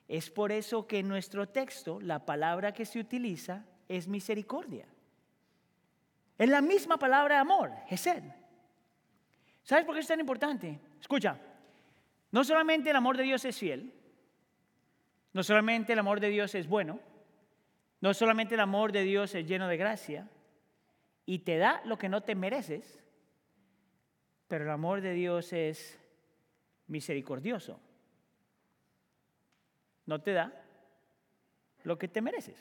[0.10, 4.88] Es por eso que en nuestro texto la palabra que se utiliza es misericordia.
[6.36, 8.24] Es la misma palabra amor, Gesed.
[9.62, 10.80] ¿Sabes por qué es tan importante?
[11.00, 11.40] Escucha,
[12.32, 13.94] no solamente el amor de Dios es fiel,
[15.32, 17.00] no solamente el amor de Dios es bueno,
[18.02, 20.28] no solamente el amor de Dios es lleno de gracia
[21.24, 23.00] y te da lo que no te mereces,
[24.48, 26.00] pero el amor de Dios es
[26.88, 27.80] misericordioso
[30.10, 30.52] no te da
[31.84, 32.58] lo que te mereces.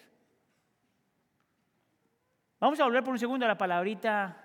[2.61, 4.37] Vamos a volver por un segundo a la palabrita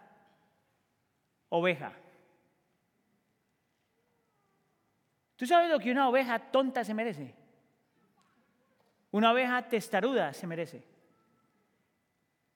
[1.50, 1.92] oveja.
[5.36, 7.36] ¿Tú sabes lo que una oveja tonta se merece?
[9.12, 10.84] Una oveja testaruda se merece.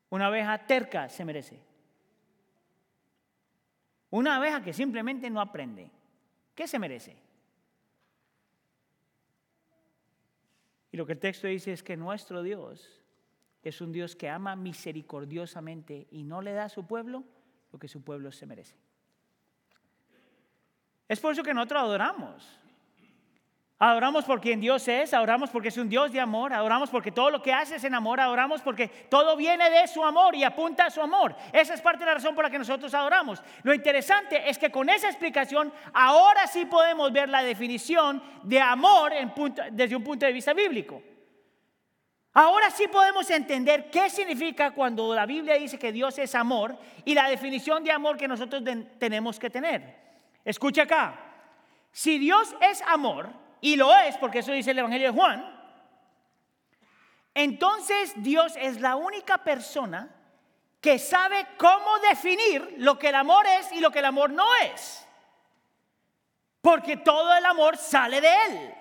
[0.09, 1.59] Una oveja terca se merece.
[4.11, 5.91] Una oveja que simplemente no aprende.
[6.55, 7.26] ¿Qué se merece?
[10.91, 13.01] Y lo que el texto dice es que nuestro Dios
[13.63, 17.23] es un Dios que ama misericordiosamente y no le da a su pueblo
[17.71, 18.75] lo que su pueblo se merece.
[21.07, 22.59] Es por eso que nosotros adoramos.
[23.79, 27.29] Adoramos por quien Dios es, adoramos porque es un Dios de amor, adoramos porque todo
[27.29, 30.85] lo que hace es en amor, adoramos porque todo viene de su amor y apunta
[30.85, 31.35] a su amor.
[31.53, 33.39] Esa es parte de la razón por la que nosotros adoramos.
[33.61, 39.11] Lo interesante es que con esa explicación ahora sí podemos ver la definición de amor
[39.71, 41.03] desde un punto de vista bíblico.
[42.33, 47.13] Ahora sí podemos entender qué significa cuando la Biblia dice que Dios es amor y
[47.13, 48.63] la definición de amor que nosotros
[48.97, 49.95] tenemos que tener.
[50.43, 51.19] Escucha acá,
[51.91, 55.57] si Dios es amor, y lo es porque eso dice el Evangelio de Juan,
[57.33, 60.09] entonces Dios es la única persona
[60.81, 64.45] que sabe cómo definir lo que el amor es y lo que el amor no
[64.73, 65.07] es.
[66.61, 68.73] Porque todo el amor sale de Él.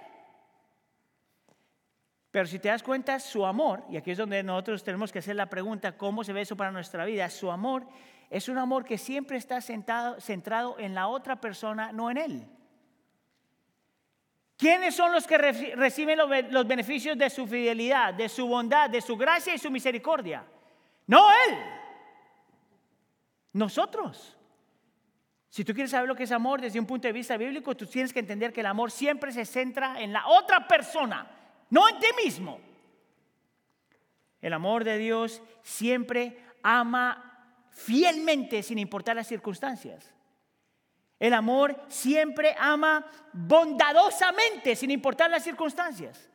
[2.30, 5.36] Pero si te das cuenta, su amor, y aquí es donde nosotros tenemos que hacer
[5.36, 7.28] la pregunta, ¿cómo se ve eso para nuestra vida?
[7.30, 7.86] Su amor
[8.30, 12.55] es un amor que siempre está sentado, centrado en la otra persona, no en Él.
[14.56, 16.18] ¿Quiénes son los que reciben
[16.50, 20.44] los beneficios de su fidelidad, de su bondad, de su gracia y su misericordia?
[21.06, 21.58] No Él.
[23.52, 24.36] Nosotros.
[25.50, 27.86] Si tú quieres saber lo que es amor desde un punto de vista bíblico, tú
[27.86, 31.30] tienes que entender que el amor siempre se centra en la otra persona,
[31.70, 32.58] no en ti mismo.
[34.40, 40.15] El amor de Dios siempre ama fielmente sin importar las circunstancias.
[41.18, 46.28] El amor siempre ama bondadosamente, sin importar las circunstancias.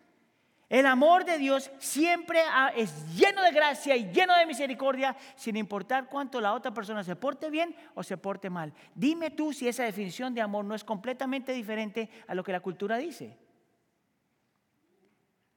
[0.72, 2.39] El amor de Dios siempre
[2.78, 7.17] es lleno de gracia y lleno de misericordia, sin importar cuánto la otra persona se
[7.17, 8.74] porte bien o se porte mal.
[8.96, 12.62] Dime tú si esa definición de amor no es completamente diferente a lo que la
[12.62, 13.38] cultura dice.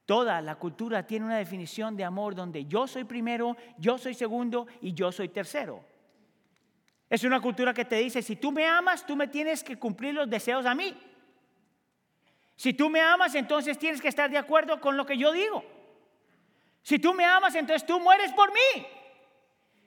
[0.04, 4.66] Toda la cultura tiene una definición de amor donde yo soy primero, yo soy segundo
[4.82, 5.93] y yo soy tercero.
[7.14, 10.14] Es una cultura que te dice, si tú me amas, tú me tienes que cumplir
[10.14, 11.00] los deseos a mí.
[12.57, 15.64] Si tú me amas, entonces tienes que estar de acuerdo con lo que yo digo.
[16.83, 18.85] Si tú me amas, entonces tú mueres por mí.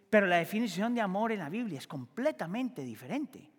[0.10, 3.52] Pero la definición de amor en la Biblia es completamente diferente.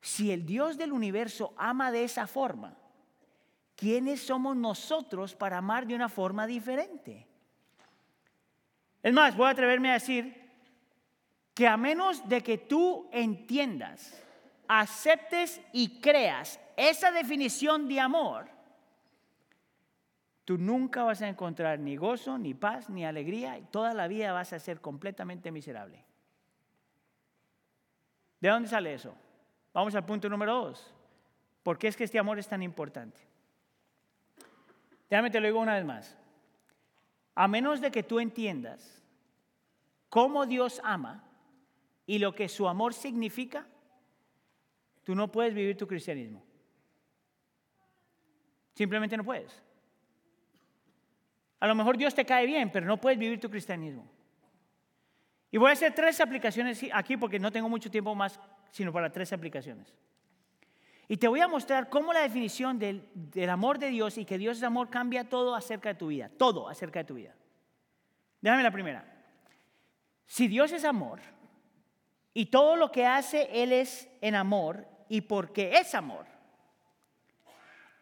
[0.00, 2.76] Si el Dios del universo ama de esa forma,
[3.76, 7.28] ¿quiénes somos nosotros para amar de una forma diferente?
[9.00, 10.43] Es más, voy a atreverme a decir
[11.54, 14.20] que a menos de que tú entiendas,
[14.66, 18.48] aceptes y creas esa definición de amor,
[20.44, 24.32] tú nunca vas a encontrar ni gozo, ni paz, ni alegría, y toda la vida
[24.32, 26.04] vas a ser completamente miserable.
[28.40, 29.14] ¿De dónde sale eso?
[29.72, 30.92] Vamos al punto número dos.
[31.62, 33.20] ¿Por qué es que este amor es tan importante?
[35.08, 36.16] Déjame te lo digo una vez más.
[37.36, 39.02] A menos de que tú entiendas
[40.08, 41.24] cómo Dios ama,
[42.06, 43.66] y lo que su amor significa,
[45.02, 46.44] tú no puedes vivir tu cristianismo.
[48.74, 49.62] Simplemente no puedes.
[51.60, 54.10] A lo mejor Dios te cae bien, pero no puedes vivir tu cristianismo.
[55.50, 58.40] Y voy a hacer tres aplicaciones aquí porque no tengo mucho tiempo más,
[58.70, 59.94] sino para tres aplicaciones.
[61.06, 63.08] Y te voy a mostrar cómo la definición del,
[63.48, 66.68] amor de Dios y que Dios es amor cambia todo acerca de tu vida, todo
[66.68, 67.34] acerca de tu vida.
[68.40, 69.04] Déjame la primera.
[70.26, 71.20] Si Dios es amor,
[72.34, 76.26] y todo lo que hace Él es en amor y porque es amor.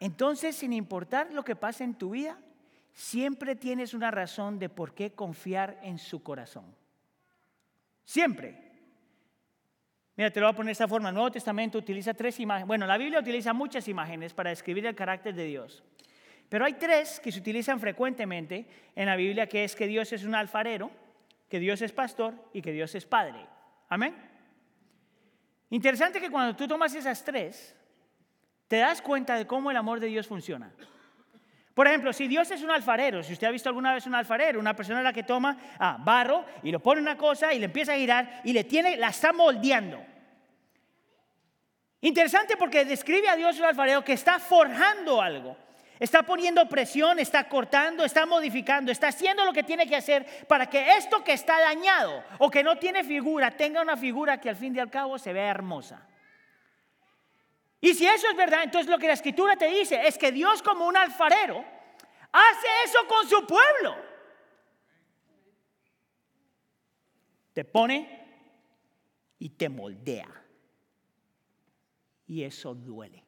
[0.01, 2.39] Entonces, sin importar lo que pase en tu vida,
[2.93, 6.65] siempre tienes una razón de por qué confiar en su corazón.
[8.05, 8.59] Siempre.
[10.17, 11.11] Mira, te lo voy a poner de esta forma.
[11.11, 12.67] El Nuevo Testamento utiliza tres imágenes.
[12.67, 15.85] Bueno, la Biblia utiliza muchas imágenes para describir el carácter de Dios.
[16.49, 20.25] Pero hay tres que se utilizan frecuentemente en la Biblia, que es que Dios es
[20.25, 20.91] un alfarero,
[21.49, 23.47] que Dios es pastor y que Dios es padre.
[23.93, 24.15] Amén.
[25.69, 27.77] Interesante que cuando tú tomas esas tres,
[28.67, 30.73] te das cuenta de cómo el amor de Dios funciona.
[31.75, 34.59] Por ejemplo, si Dios es un alfarero, si usted ha visto alguna vez un alfarero,
[34.59, 37.67] una persona a la que toma ah, barro y lo pone una cosa y le
[37.67, 40.03] empieza a girar y le tiene, la está moldeando.
[42.01, 45.55] Interesante porque describe a Dios un alfarero que está forjando algo.
[46.03, 50.69] Está poniendo presión, está cortando, está modificando, está haciendo lo que tiene que hacer para
[50.69, 54.57] que esto que está dañado o que no tiene figura tenga una figura que al
[54.57, 56.05] fin y al cabo se vea hermosa.
[57.81, 60.61] Y si eso es verdad, entonces lo que la escritura te dice es que Dios
[60.61, 61.65] como un alfarero
[62.33, 63.95] hace eso con su pueblo.
[67.53, 68.59] Te pone
[69.39, 70.35] y te moldea.
[72.27, 73.25] Y eso duele.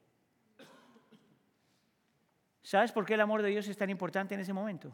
[2.75, 4.93] ¿Sabes por qué el amor de Dios es tan importante en ese momento?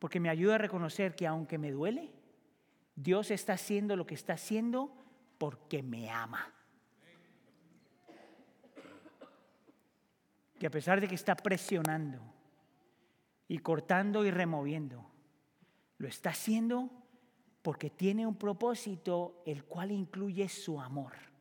[0.00, 2.12] Porque me ayuda a reconocer que aunque me duele,
[2.96, 4.92] Dios está haciendo lo que está haciendo
[5.38, 6.52] porque me ama.
[10.58, 12.20] Que a pesar de que está presionando
[13.46, 15.12] y cortando y removiendo,
[15.98, 16.90] lo está haciendo
[17.62, 21.31] porque tiene un propósito el cual incluye su amor.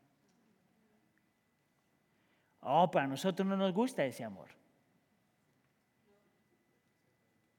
[2.61, 4.47] Oh, para nosotros no nos gusta ese amor.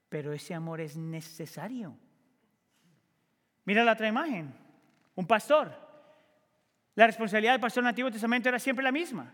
[0.08, 1.96] Pero ese amor es necesario.
[3.64, 4.54] Mira la otra imagen.
[5.14, 5.72] Un pastor.
[6.94, 9.32] La responsabilidad del pastor en el Antiguo Testamento era siempre la misma.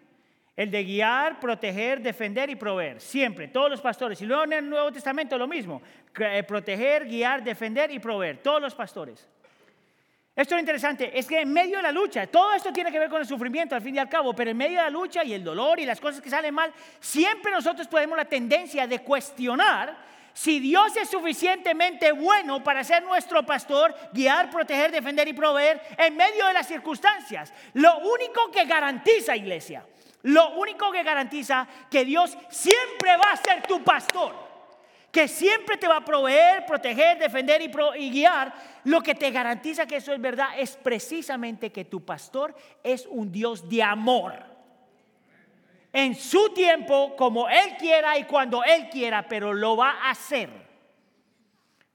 [0.54, 3.00] El de guiar, proteger, defender y proveer.
[3.00, 4.20] Siempre, todos los pastores.
[4.22, 5.82] Y luego en el Nuevo Testamento lo mismo.
[6.18, 8.42] Eh, proteger, guiar, defender y proveer.
[8.42, 9.28] Todos los pastores.
[10.39, 13.09] Esto es interesante, es que en medio de la lucha, todo esto tiene que ver
[13.09, 15.32] con el sufrimiento al fin y al cabo, pero en medio de la lucha y
[15.32, 19.97] el dolor y las cosas que salen mal, siempre nosotros tenemos la tendencia de cuestionar
[20.32, 26.16] si Dios es suficientemente bueno para ser nuestro pastor, guiar, proteger, defender y proveer en
[26.16, 27.53] medio de las circunstancias.
[27.74, 29.84] Lo único que garantiza, iglesia,
[30.22, 34.47] lo único que garantiza que Dios siempre va a ser tu pastor,
[35.11, 38.52] que siempre te va a proveer, proteger, defender y, guiar,
[38.84, 43.32] lo que te garantiza que eso es verdad es precisamente que tu pastor es un
[43.32, 44.34] Dios de amor.
[45.92, 50.50] En su tiempo, como Él quiera y cuando Él quiera, pero lo va a hacer.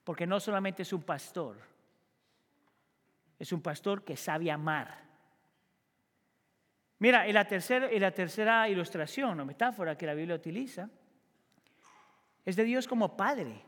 [0.03, 1.57] Porque no solamente es un pastor,
[3.38, 5.03] es un pastor que sabe amar
[7.03, 10.89] Mira, y la tercera, y la tercera ilustración o metáfora que la Biblia utiliza
[12.46, 13.62] es de Dios como Padre.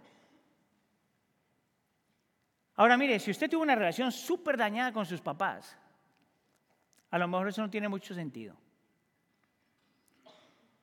[2.76, 5.78] Ahora mire, si usted tuvo una relación súper dañada con sus papás,
[7.10, 8.56] a lo mejor eso no tiene mucho sentido.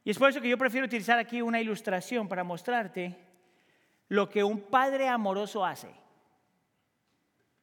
[0.04, 3.16] Y es por eso que yo prefiero utilizar aquí una ilustración para mostrarte
[4.08, 5.94] lo que un padre amoroso hace.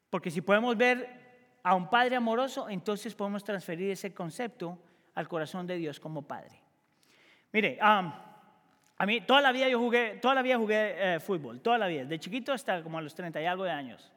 [0.10, 4.78] Porque si podemos ver a un padre amoroso, entonces podemos transferir ese concepto
[5.16, 6.62] al corazón de Dios como padre.
[7.52, 7.78] Mire,
[9.02, 11.88] a mí toda la vida yo jugué, toda la vida jugué eh, fútbol, toda la
[11.88, 14.12] vida, de chiquito hasta como a los 30 y algo de años.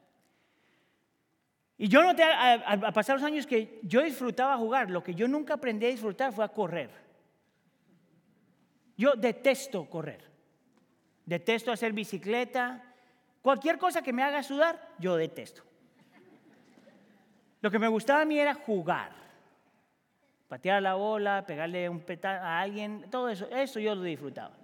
[1.77, 5.53] Y yo noté a, pasar los años que yo disfrutaba jugar, lo que yo nunca
[5.53, 6.89] aprendí a disfrutar fue a correr.
[8.97, 10.29] Yo detesto correr,
[11.25, 12.83] detesto hacer bicicleta,
[13.41, 15.63] cualquier cosa que me haga sudar, yo detesto.
[17.61, 19.13] Lo que me gustaba a mí era jugar.
[20.49, 24.62] Patear la bola, pegarle un petal a alguien, todo eso, eso yo lo disfrutaba.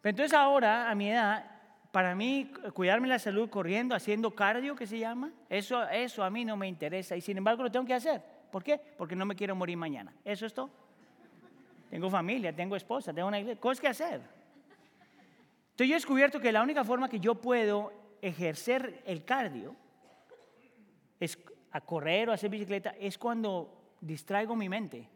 [0.00, 1.44] Pero entonces ahora, a mi edad,
[1.90, 6.44] para mí, cuidarme la salud corriendo, haciendo cardio, que se llama, eso, eso a mí
[6.44, 7.16] no me interesa.
[7.16, 8.22] Y sin embargo lo tengo que hacer.
[8.50, 8.78] ¿Por qué?
[8.96, 10.12] Porque no me quiero morir mañana.
[10.24, 10.70] Eso es todo.
[11.90, 14.20] Tengo familia, tengo esposa, tengo una iglesia, cosas que hacer.
[15.70, 19.74] Entonces yo he descubierto que la única forma que yo puedo ejercer el cardio
[21.20, 21.38] es
[21.70, 25.08] a correr o a hacer bicicleta, es cuando distraigo mi mente.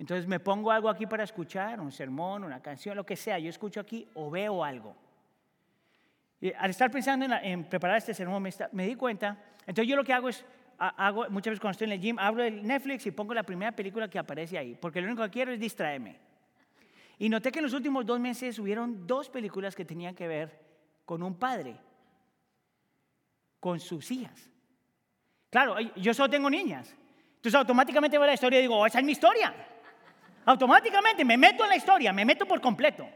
[0.00, 3.38] Entonces me pongo algo aquí para escuchar, un sermón, una canción, lo que sea.
[3.38, 4.96] Yo escucho aquí o veo algo.
[6.40, 8.42] Y al estar pensando en, preparar este sermón,
[8.72, 9.36] me, di cuenta.
[9.66, 10.42] Entonces yo lo que hago es,
[10.78, 13.72] hago, muchas veces cuando estoy en el gym, abro el Netflix y pongo la primera
[13.72, 16.16] película que aparece ahí, porque lo único que quiero es distraerme.
[17.18, 20.58] Y noté que en los últimos dos meses hubieron dos películas que tenían que ver
[21.04, 21.76] con un padre,
[23.60, 24.48] con sus hijas.
[25.50, 26.96] Claro, yo solo tengo niñas.
[27.36, 29.54] Entonces automáticamente veo la historia y digo, oh, esa es mi historia.
[30.44, 33.08] Automáticamente me meto en la historia, me meto por completo.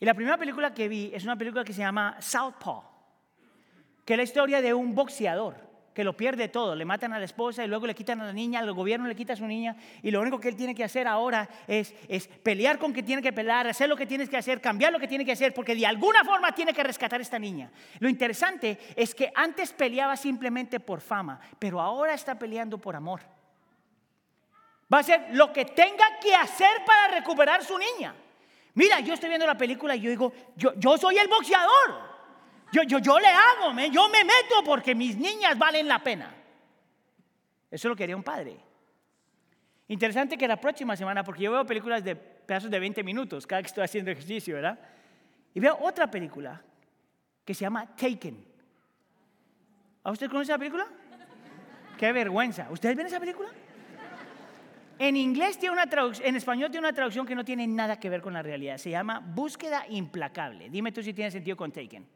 [0.00, 2.82] Y la primera película que vi es una película que se llama Southpaw,
[4.04, 7.24] que es la historia de un boxeador que lo pierde todo, le matan a la
[7.24, 9.76] esposa y luego le quitan a la niña, el gobierno le quita a su niña
[10.02, 13.20] y lo único que él tiene que hacer ahora es, es pelear con que tiene
[13.20, 15.74] que pelear, hacer lo que tiene que hacer, cambiar lo que tiene que hacer, porque
[15.74, 17.70] de alguna forma tiene que rescatar a esta niña.
[17.98, 23.20] Lo interesante es que antes peleaba simplemente por fama, pero ahora está peleando por amor.
[24.92, 28.14] Va a hacer lo que tenga que hacer para recuperar su niña.
[28.74, 32.12] Mira, yo estoy viendo la película y yo digo, yo, yo soy el boxeador.
[32.72, 36.34] Yo, yo, yo le hago, yo me meto porque mis niñas valen la pena.
[37.70, 38.56] Eso lo quería un padre.
[39.88, 43.62] Interesante que la próxima semana, porque yo veo películas de pedazos de 20 minutos cada
[43.62, 44.78] que estoy haciendo ejercicio, ¿verdad?
[45.54, 46.62] Y veo otra película
[47.44, 48.44] que se llama Taken.
[50.04, 50.86] ¿A usted conoce la película?
[51.98, 52.68] Qué vergüenza.
[52.70, 53.50] ¿Ustedes ven esa película?
[55.02, 58.08] En inglés tiene una traducción, en español tiene una traducción que no tiene nada que
[58.08, 58.78] ver con la realidad.
[58.78, 60.70] Se llama Búsqueda implacable.
[60.70, 62.06] Dime tú si tiene sentido con Taken.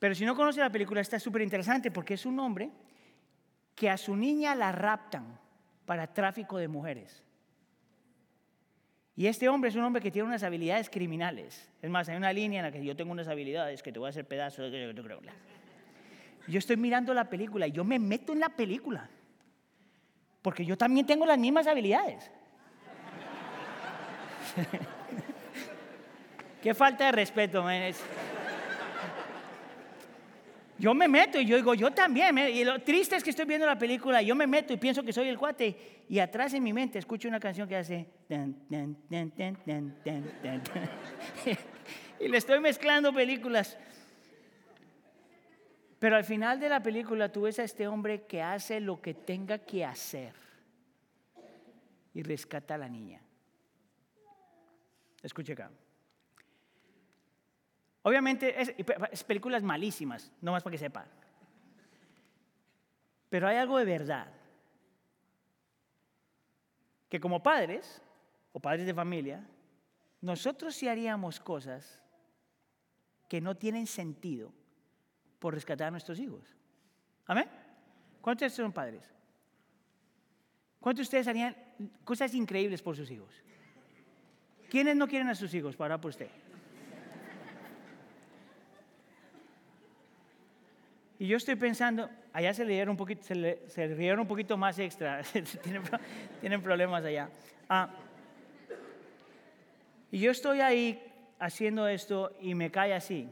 [0.00, 2.72] Pero si no conoce la película, está súper interesante porque es un hombre
[3.76, 5.38] que a su niña la raptan
[5.86, 7.22] para tráfico de mujeres.
[9.14, 11.70] Y este hombre es un hombre que tiene unas habilidades criminales.
[11.80, 14.08] Es más, hay una línea en la que yo tengo unas habilidades que te voy
[14.08, 14.72] a hacer pedazos.
[16.48, 19.08] Yo estoy mirando la película y yo me meto en la película.
[20.42, 22.30] Porque yo también tengo las mismas habilidades.
[26.62, 27.92] Qué falta de respeto, man.
[30.80, 32.38] Yo me meto y yo digo, yo también.
[32.38, 35.12] Y lo triste es que estoy viendo la película yo me meto y pienso que
[35.12, 35.76] soy el cuate.
[36.08, 38.06] Y atrás en mi mente escucho una canción que hace.
[42.20, 43.76] y le estoy mezclando películas.
[46.00, 49.12] Pero al final de la película tú ves a este hombre que hace lo que
[49.12, 50.34] tenga que hacer
[52.14, 53.20] y rescata a la niña.
[55.22, 55.70] Escuche acá.
[58.00, 58.62] Obviamente
[59.12, 61.06] es, películas malísimas, no más para que sepan.
[63.28, 64.32] Pero hay algo de verdad.
[67.10, 68.00] Que como padres
[68.54, 69.46] o padres de familia,
[70.22, 72.00] nosotros sí haríamos cosas
[73.28, 74.50] que no tienen sentido
[75.40, 76.54] por rescatar a nuestros hijos.
[77.26, 77.48] ¿Amén?
[78.20, 79.02] ¿Cuántos de ustedes son padres?
[80.78, 81.56] ¿Cuántos de ustedes harían
[82.04, 83.34] cosas increíbles por sus hijos?
[84.70, 86.30] ¿Quiénes no quieren a sus hijos para por usted?
[91.18, 93.58] Y yo estoy pensando, allá se le un poquito, se, le,
[93.94, 95.22] rieron un poquito más extra,
[96.40, 97.28] tienen, problemas allá.
[97.68, 97.90] Ah,
[100.10, 100.98] y yo estoy ahí
[101.38, 103.28] haciendo esto y me cae así.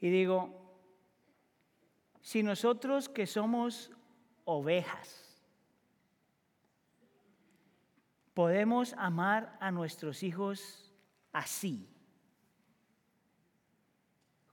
[0.00, 0.66] Y digo,
[2.20, 3.90] si nosotros que somos
[4.44, 5.22] ovejas
[8.34, 10.92] podemos amar a nuestros hijos
[11.32, 11.88] así,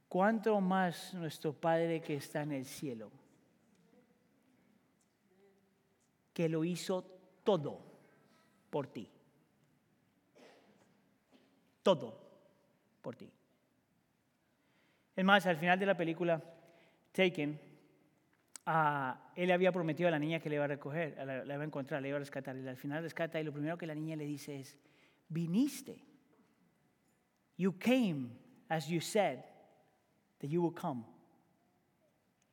[0.08, 3.12] ¿cuánto más nuestro Padre que está en el cielo,
[6.34, 7.04] que lo hizo
[7.44, 7.80] todo
[8.70, 9.10] por ti?
[11.82, 12.18] Todo
[13.02, 13.30] por ti.
[15.16, 16.42] Es más, al final de la película,
[17.12, 17.60] Taken,
[18.66, 21.66] ah, él había prometido a la niña que le iba a recoger, la, iba a
[21.66, 22.58] encontrar, le iba a rescatar.
[22.58, 24.78] Y al final rescata y lo primero que la niña le dice es,
[25.30, 26.04] viniste.
[27.58, 28.30] You came
[28.70, 29.40] as you said
[30.40, 31.04] that you will come.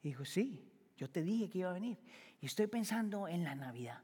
[0.03, 1.99] Y dijo, sí, yo te dije que iba a venir.
[2.41, 4.03] Y estoy pensando en la Navidad.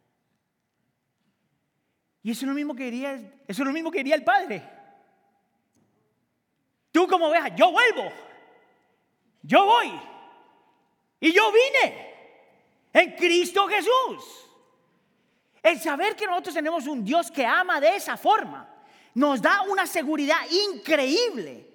[2.23, 3.15] Y eso es lo mismo que diría,
[3.47, 4.63] eso es lo mismo que diría el Padre.
[6.91, 8.11] Tú como veas, yo vuelvo.
[9.47, 9.93] Yo voy.
[11.21, 12.15] Y yo vine
[12.93, 14.47] en Cristo Jesús.
[15.63, 18.69] El saber que nosotros tenemos un Dios que ama de esa forma
[19.15, 20.39] nos da una seguridad
[20.75, 21.67] increíble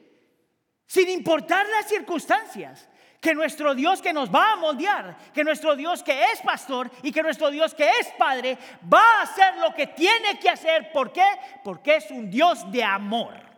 [0.86, 2.88] sin importar las circunstancias,
[3.19, 7.11] que nuestro Dios que nos va a moldear, que nuestro Dios que es pastor y
[7.11, 8.57] que nuestro Dios que es padre
[8.91, 10.91] va a hacer lo que tiene que hacer.
[10.91, 11.26] ¿Por qué?
[11.63, 13.51] Porque es un Dios de amor.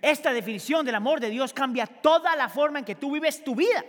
[0.00, 3.54] Esta definición del amor de Dios cambia toda la forma en que tú vives tu
[3.54, 3.84] vida.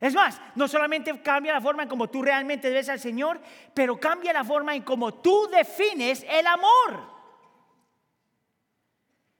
[0.00, 3.40] Es más, no solamente cambia la forma en cómo tú realmente ves al Señor,
[3.72, 7.14] pero cambia la forma en cómo tú defines el amor.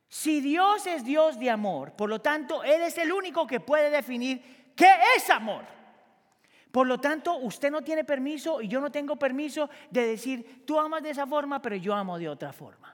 [0.09, 3.91] Si Dios es Dios de amor, por lo tanto, Él es el único que puede
[3.91, 5.65] definir qué es amor.
[6.71, 10.79] Por lo tanto, usted no tiene permiso y yo no tengo permiso de decir, tú
[10.79, 12.94] amas de esa forma, pero yo amo de otra forma.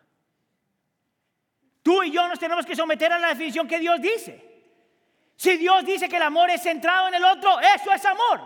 [1.91, 4.41] Tú y yo nos tenemos que someter a la definición que Dios dice.
[5.35, 8.41] Si Dios dice que el amor es centrado en el otro, eso es amor.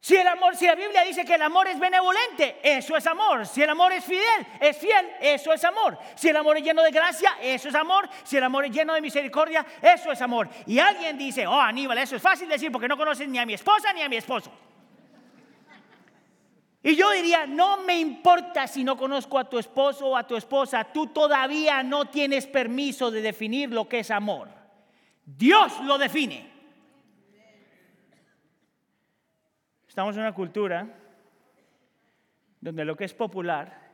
[0.00, 3.46] Si el amor, si la Biblia dice que el amor es benevolente, eso es amor.
[3.46, 5.96] Si el amor es fiel, es fiel, eso es amor.
[6.16, 8.08] Si el amor es lleno de gracia, eso es amor.
[8.24, 10.48] Si el amor es lleno de misericordia, eso es amor.
[10.66, 13.54] Y alguien dice, oh Aníbal, eso es fácil decir porque no conoces ni a mi
[13.54, 14.50] esposa ni a mi esposo.
[16.88, 20.36] Y yo diría, no me importa si no conozco a tu esposo o a tu
[20.36, 24.48] esposa, tú todavía no tienes permiso de definir lo que es amor.
[25.22, 26.50] Dios lo define.
[29.86, 30.88] Estamos en una cultura
[32.58, 33.86] donde lo que es popular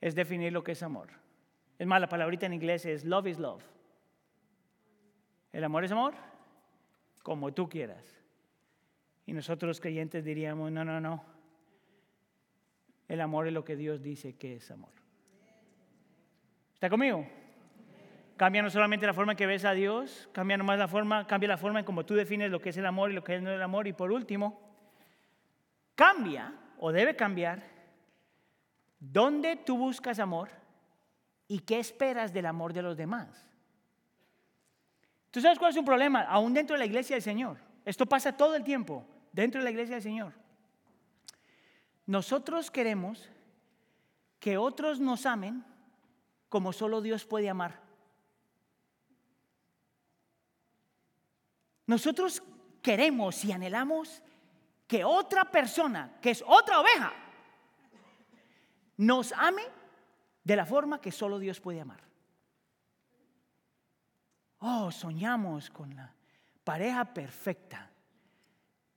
[0.00, 1.10] es definir lo que es amor.
[1.78, 3.62] Es más, la palabrita en inglés es love is love.
[5.52, 6.14] El amor es amor
[7.22, 8.19] como tú quieras.
[9.30, 11.24] Y nosotros creyentes diríamos, no, no, no.
[13.06, 14.90] El amor es lo que Dios dice que es amor.
[16.74, 17.24] ¿Está conmigo?
[18.36, 21.48] Cambia no solamente la forma en que ves a Dios, cambia nomás la forma, cambia
[21.48, 23.40] la forma en cómo tú defines lo que es el amor y lo que es
[23.40, 23.86] no el amor.
[23.86, 24.60] Y por último,
[25.94, 27.62] cambia o debe cambiar
[28.98, 30.48] dónde tú buscas amor
[31.46, 33.48] y qué esperas del amor de los demás.
[35.30, 36.22] ¿Tú sabes cuál es un problema?
[36.22, 37.58] Aún dentro de la iglesia del Señor.
[37.84, 40.32] Esto pasa todo el tiempo dentro de la iglesia del Señor.
[42.06, 43.28] Nosotros queremos
[44.38, 45.64] que otros nos amen
[46.48, 47.80] como solo Dios puede amar.
[51.86, 52.42] Nosotros
[52.82, 54.22] queremos y anhelamos
[54.86, 57.12] que otra persona, que es otra oveja,
[58.96, 59.62] nos ame
[60.44, 62.00] de la forma que solo Dios puede amar.
[64.58, 66.12] Oh, soñamos con la
[66.64, 67.89] pareja perfecta,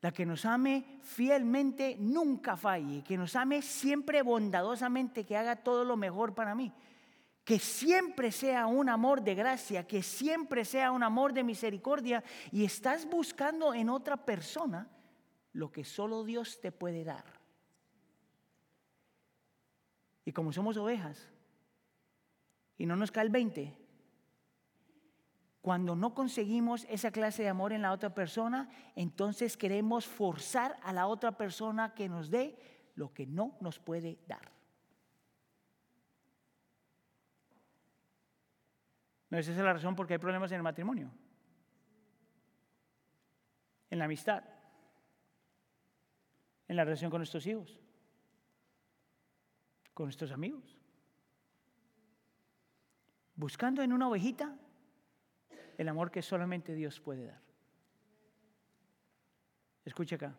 [0.04, 5.86] la que nos ame fielmente, nunca falle, que nos ame siempre bondadosamente, que haga todo
[5.86, 6.74] lo mejor para mí,
[7.46, 12.66] que siempre sea un amor de gracia, que siempre sea un amor de misericordia, y
[12.66, 14.90] estás buscando en otra persona
[15.54, 17.24] lo que solo Dios te puede dar.
[20.26, 21.30] Y como somos ovejas,
[22.78, 23.83] y no nos cae el 20,
[25.64, 30.92] cuando no conseguimos esa clase de amor en la otra persona, entonces queremos forzar a
[30.92, 32.58] la otra persona que nos dé
[32.96, 34.52] lo que no nos puede dar.
[39.30, 41.10] No, esa es la razón por qué hay problemas en el matrimonio,
[43.90, 44.44] en la amistad,
[46.68, 47.80] en la relación con nuestros hijos,
[49.94, 50.78] con nuestros amigos.
[53.34, 54.58] Buscando en una ovejita
[55.78, 57.42] el amor que solamente Dios puede dar.
[59.86, 60.36] Escucha acá.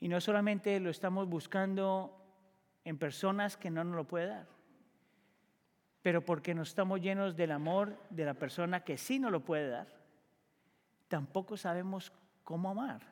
[0.00, 2.16] Y no solamente lo estamos buscando
[2.84, 4.46] en personas que no nos lo puede dar,
[6.02, 9.68] pero porque no estamos llenos del amor de la persona que sí nos lo puede
[9.68, 9.88] dar,
[11.08, 12.12] tampoco sabemos
[12.44, 13.02] cómo amar.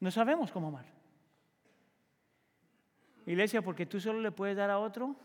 [0.00, 0.91] No sabemos cómo amar.
[3.26, 5.16] Iglesia, porque tú solo le puedes dar a otro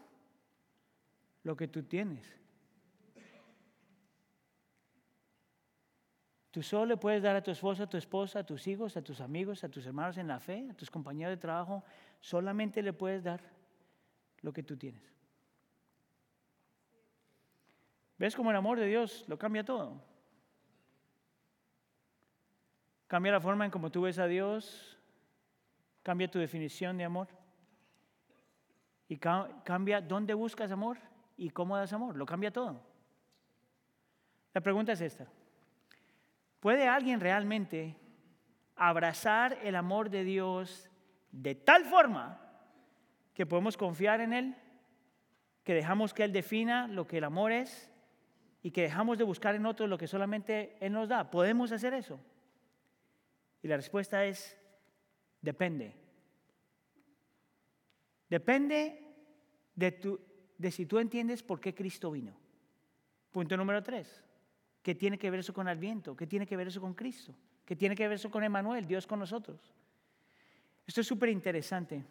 [1.43, 2.25] lo que tú tienes.
[6.51, 9.01] Tú solo le puedes dar a tu esposa, a tu esposa, a tus hijos, a
[9.01, 11.83] tus amigos, a tus hermanos en la fe, a tus compañeros de trabajo,
[12.19, 13.41] solamente le puedes dar
[14.41, 15.03] lo que tú tienes.
[18.17, 20.01] ¿Ves cómo el amor de Dios lo cambia todo?
[23.05, 24.97] Cambia la forma en cómo tú ves a Dios,
[26.01, 27.36] cambia tu definición de amor
[29.07, 30.97] y cambia dónde buscas amor
[31.37, 32.81] y cómo das amor, lo cambia todo.
[34.53, 35.27] La pregunta es esta.
[36.59, 37.95] ¿Puede alguien realmente
[38.75, 40.89] abrazar el amor de Dios
[41.31, 42.41] de tal forma
[43.33, 44.55] que podemos confiar en Él,
[45.63, 47.91] que dejamos que Él defina lo que el amor es
[48.63, 51.29] y que dejamos de buscar en otros lo que solamente Él nos da?
[51.29, 52.19] ¿Podemos hacer eso?
[53.61, 54.57] Y la respuesta es,
[55.41, 56.06] depende.
[58.30, 59.03] Depende
[59.75, 60.19] de,
[60.57, 62.34] de si tú entiendes por qué Cristo vino.
[63.32, 64.23] Punto número tres.
[64.82, 66.15] ¿Qué tiene que ver eso con Adviento?
[66.15, 67.36] ¿Qué tiene que ver eso con Cristo?
[67.65, 69.73] ¿Qué tiene que ver eso con Emanuel, Dios con nosotros?
[70.86, 72.05] Esto es súper interesante.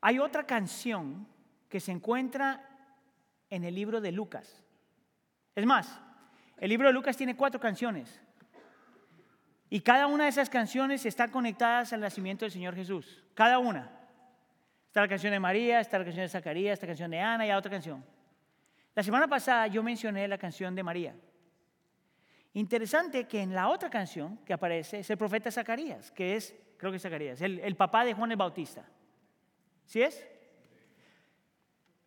[0.00, 1.26] Hay otra canción
[1.68, 2.66] que se encuentra
[3.50, 4.62] en el libro de Lucas.
[5.54, 6.00] Es más,
[6.56, 8.20] el libro de Lucas tiene cuatro canciones.
[9.68, 13.24] Y cada una de esas canciones está conectadas al nacimiento del Señor Jesús.
[13.34, 13.93] Cada una.
[14.94, 17.44] Está la canción de María, está la canción de Zacarías, está la canción de Ana
[17.44, 18.04] y otra canción.
[18.94, 21.16] La semana pasada yo mencioné la canción de María.
[22.52, 26.92] Interesante que en la otra canción que aparece es el profeta Zacarías, que es, creo
[26.92, 28.88] que es Zacarías, el, el papá de Juan el Bautista.
[29.84, 30.24] ¿Sí es?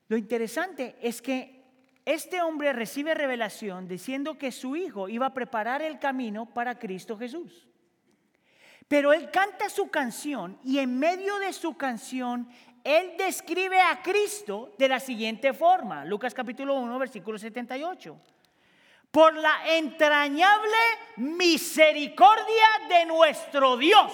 [0.07, 1.65] Lo interesante es que
[2.05, 7.17] este hombre recibe revelación diciendo que su hijo iba a preparar el camino para Cristo
[7.17, 7.67] Jesús.
[8.87, 12.47] Pero él canta su canción y en medio de su canción
[12.87, 16.05] él describe a Cristo de la siguiente forma.
[16.05, 18.17] Lucas capítulo 1, versículo 78.
[19.11, 20.77] Por la entrañable
[21.17, 24.13] misericordia de nuestro Dios.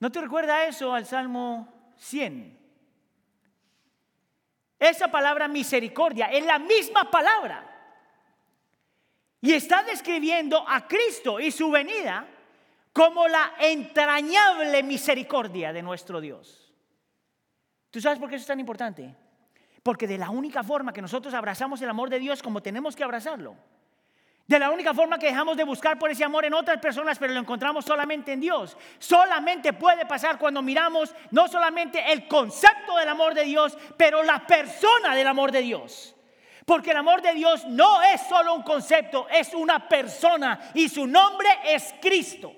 [0.00, 2.58] ¿No te recuerda eso al Salmo 100?
[4.80, 7.64] Esa palabra misericordia es la misma palabra.
[9.40, 12.26] Y está describiendo a Cristo y su venida
[12.96, 16.72] como la entrañable misericordia de nuestro Dios.
[17.90, 19.14] ¿Tú sabes por qué eso es tan importante?
[19.82, 23.04] Porque de la única forma que nosotros abrazamos el amor de Dios como tenemos que
[23.04, 23.54] abrazarlo,
[24.46, 27.34] de la única forma que dejamos de buscar por ese amor en otras personas, pero
[27.34, 33.10] lo encontramos solamente en Dios, solamente puede pasar cuando miramos no solamente el concepto del
[33.10, 36.14] amor de Dios, pero la persona del amor de Dios.
[36.64, 41.06] Porque el amor de Dios no es solo un concepto, es una persona y su
[41.06, 42.54] nombre es Cristo.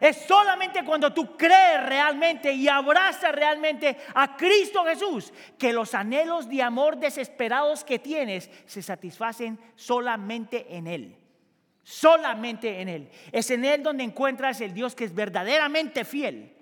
[0.00, 6.48] Es solamente cuando tú crees realmente y abrazas realmente a Cristo Jesús que los anhelos
[6.48, 11.16] de amor desesperados que tienes se satisfacen solamente en Él.
[11.82, 13.10] Solamente en Él.
[13.30, 16.52] Es en Él donde encuentras el Dios que es verdaderamente fiel,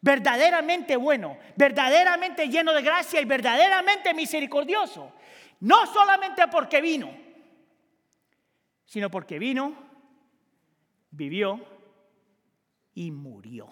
[0.00, 5.12] verdaderamente bueno, verdaderamente lleno de gracia y verdaderamente misericordioso.
[5.60, 7.10] No solamente porque vino,
[8.84, 9.74] sino porque vino,
[11.10, 11.75] vivió
[12.96, 13.70] y murió.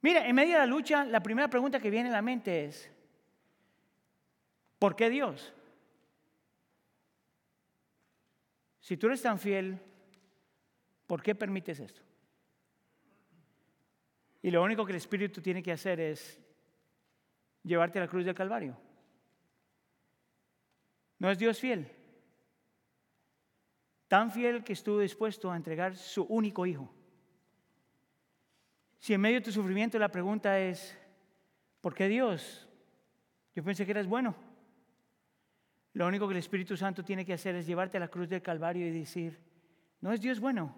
[0.00, 2.90] Mira, en medio de la lucha, la primera pregunta que viene a la mente es,
[4.78, 5.52] ¿por qué Dios?
[8.78, 9.78] Si tú eres tan fiel,
[11.06, 12.00] ¿por qué permites esto?
[14.40, 16.40] Y lo único que el Espíritu tiene que hacer es
[17.64, 18.78] llevarte a la cruz del Calvario.
[21.18, 22.00] ¿No es Dios fiel?
[24.10, 26.92] tan fiel que estuvo dispuesto a entregar su único hijo.
[29.00, 30.96] Si en medio de tu sufrimiento la pregunta es,
[31.80, 32.68] ¿por qué Dios?
[33.54, 34.36] Yo pensé que eras bueno.
[35.94, 38.42] Lo único que el Espíritu Santo tiene que hacer es llevarte a la cruz del
[38.42, 39.40] Calvario y decir,
[40.02, 40.76] no es Dios bueno.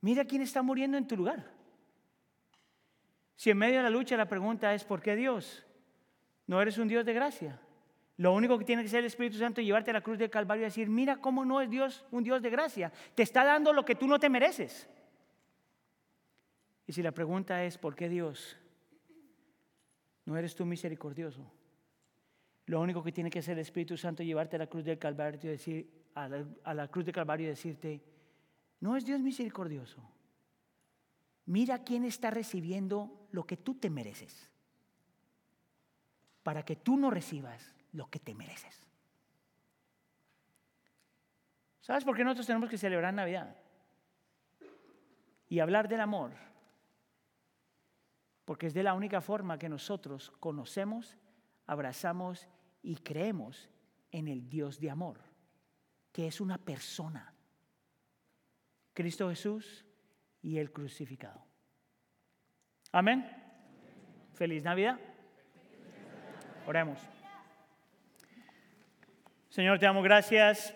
[0.00, 1.50] Mira quién está muriendo en tu lugar.
[3.34, 5.66] Si en medio de la lucha la pregunta es, ¿por qué Dios?
[6.46, 7.60] No eres un Dios de gracia.
[8.16, 10.30] Lo único que tiene que hacer el Espíritu Santo es llevarte a la cruz del
[10.30, 12.92] Calvario y decir, mira cómo no es Dios un Dios de gracia.
[13.16, 14.88] Te está dando lo que tú no te mereces.
[16.86, 18.56] Y si la pregunta es, ¿por qué Dios?
[20.26, 21.50] ¿No eres tú misericordioso?
[22.66, 24.98] Lo único que tiene que hacer el Espíritu Santo es llevarte a la cruz del
[24.98, 28.02] Calvario y decir, a la, a la cruz del Calvario y decirte,
[28.80, 30.02] ¿no es Dios misericordioso?
[31.46, 34.50] Mira quién está recibiendo lo que tú te mereces.
[36.42, 38.86] Para que tú no recibas lo que te mereces.
[41.80, 43.56] ¿Sabes por qué nosotros tenemos que celebrar Navidad?
[45.48, 46.32] Y hablar del amor.
[48.44, 51.16] Porque es de la única forma que nosotros conocemos,
[51.66, 52.46] abrazamos
[52.82, 53.70] y creemos
[54.10, 55.18] en el Dios de amor,
[56.12, 57.32] que es una persona.
[58.92, 59.84] Cristo Jesús
[60.42, 61.44] y el crucificado.
[62.92, 63.28] Amén.
[64.34, 65.00] Feliz Navidad.
[66.66, 66.98] Oremos.
[69.48, 70.74] Señor, te damos gracias,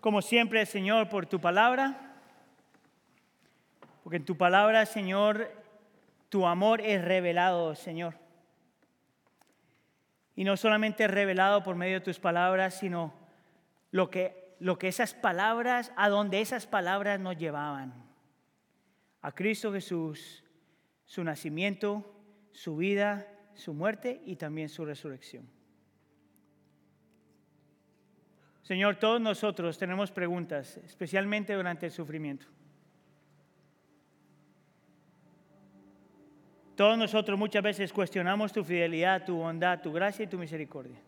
[0.00, 2.05] como siempre, Señor, por tu palabra.
[4.06, 5.50] Porque en tu palabra, Señor,
[6.28, 8.14] tu amor es revelado, Señor.
[10.36, 13.12] Y no solamente es revelado por medio de tus palabras, sino
[13.90, 17.94] lo que, lo que esas palabras, a donde esas palabras nos llevaban.
[19.22, 20.44] A Cristo Jesús,
[21.04, 22.08] su nacimiento,
[22.52, 25.50] su vida, su muerte y también su resurrección.
[28.62, 32.46] Señor, todos nosotros tenemos preguntas, especialmente durante el sufrimiento.
[36.76, 41.00] Todos nosotros muchas veces cuestionamos tu fidelidad, tu bondad, tu gracia y tu misericordia.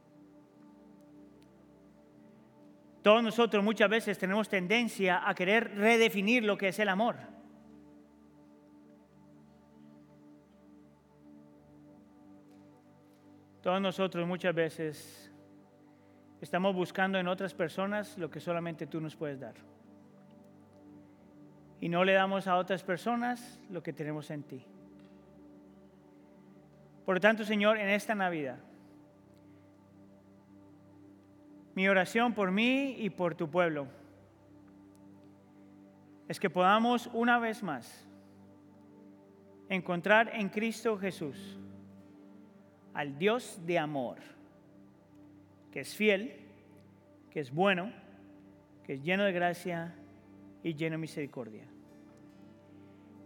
[3.02, 7.16] Todos nosotros muchas veces tenemos tendencia a querer redefinir lo que es el amor.
[13.62, 15.28] Todos nosotros muchas veces
[16.40, 19.54] Estamos buscando en otras personas lo que solamente tú nos puedes dar.
[21.80, 24.64] Y no le damos a otras personas lo que tenemos en ti.
[27.08, 28.58] Por lo tanto, Señor, en esta Navidad,
[31.74, 33.88] mi oración por mí y por tu pueblo
[36.28, 38.06] es que podamos una vez más
[39.70, 41.58] encontrar en Cristo Jesús
[42.92, 44.18] al Dios de amor
[45.72, 46.36] que es fiel,
[47.30, 47.90] que es bueno,
[48.84, 49.94] que es lleno de gracia
[50.62, 51.64] y lleno de misericordia.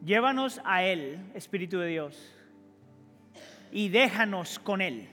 [0.05, 2.39] Llévanos a Él, Espíritu de Dios,
[3.73, 5.09] y déjanos con Él,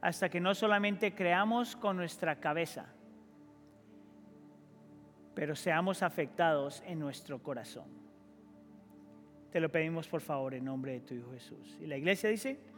[0.00, 2.86] hasta que no solamente creamos con nuestra cabeza,
[5.34, 8.00] pero seamos afectados en nuestro corazón.
[9.52, 11.78] Te lo pedimos por favor en nombre de tu Hijo Jesús.
[11.80, 12.69] Y la iglesia dice...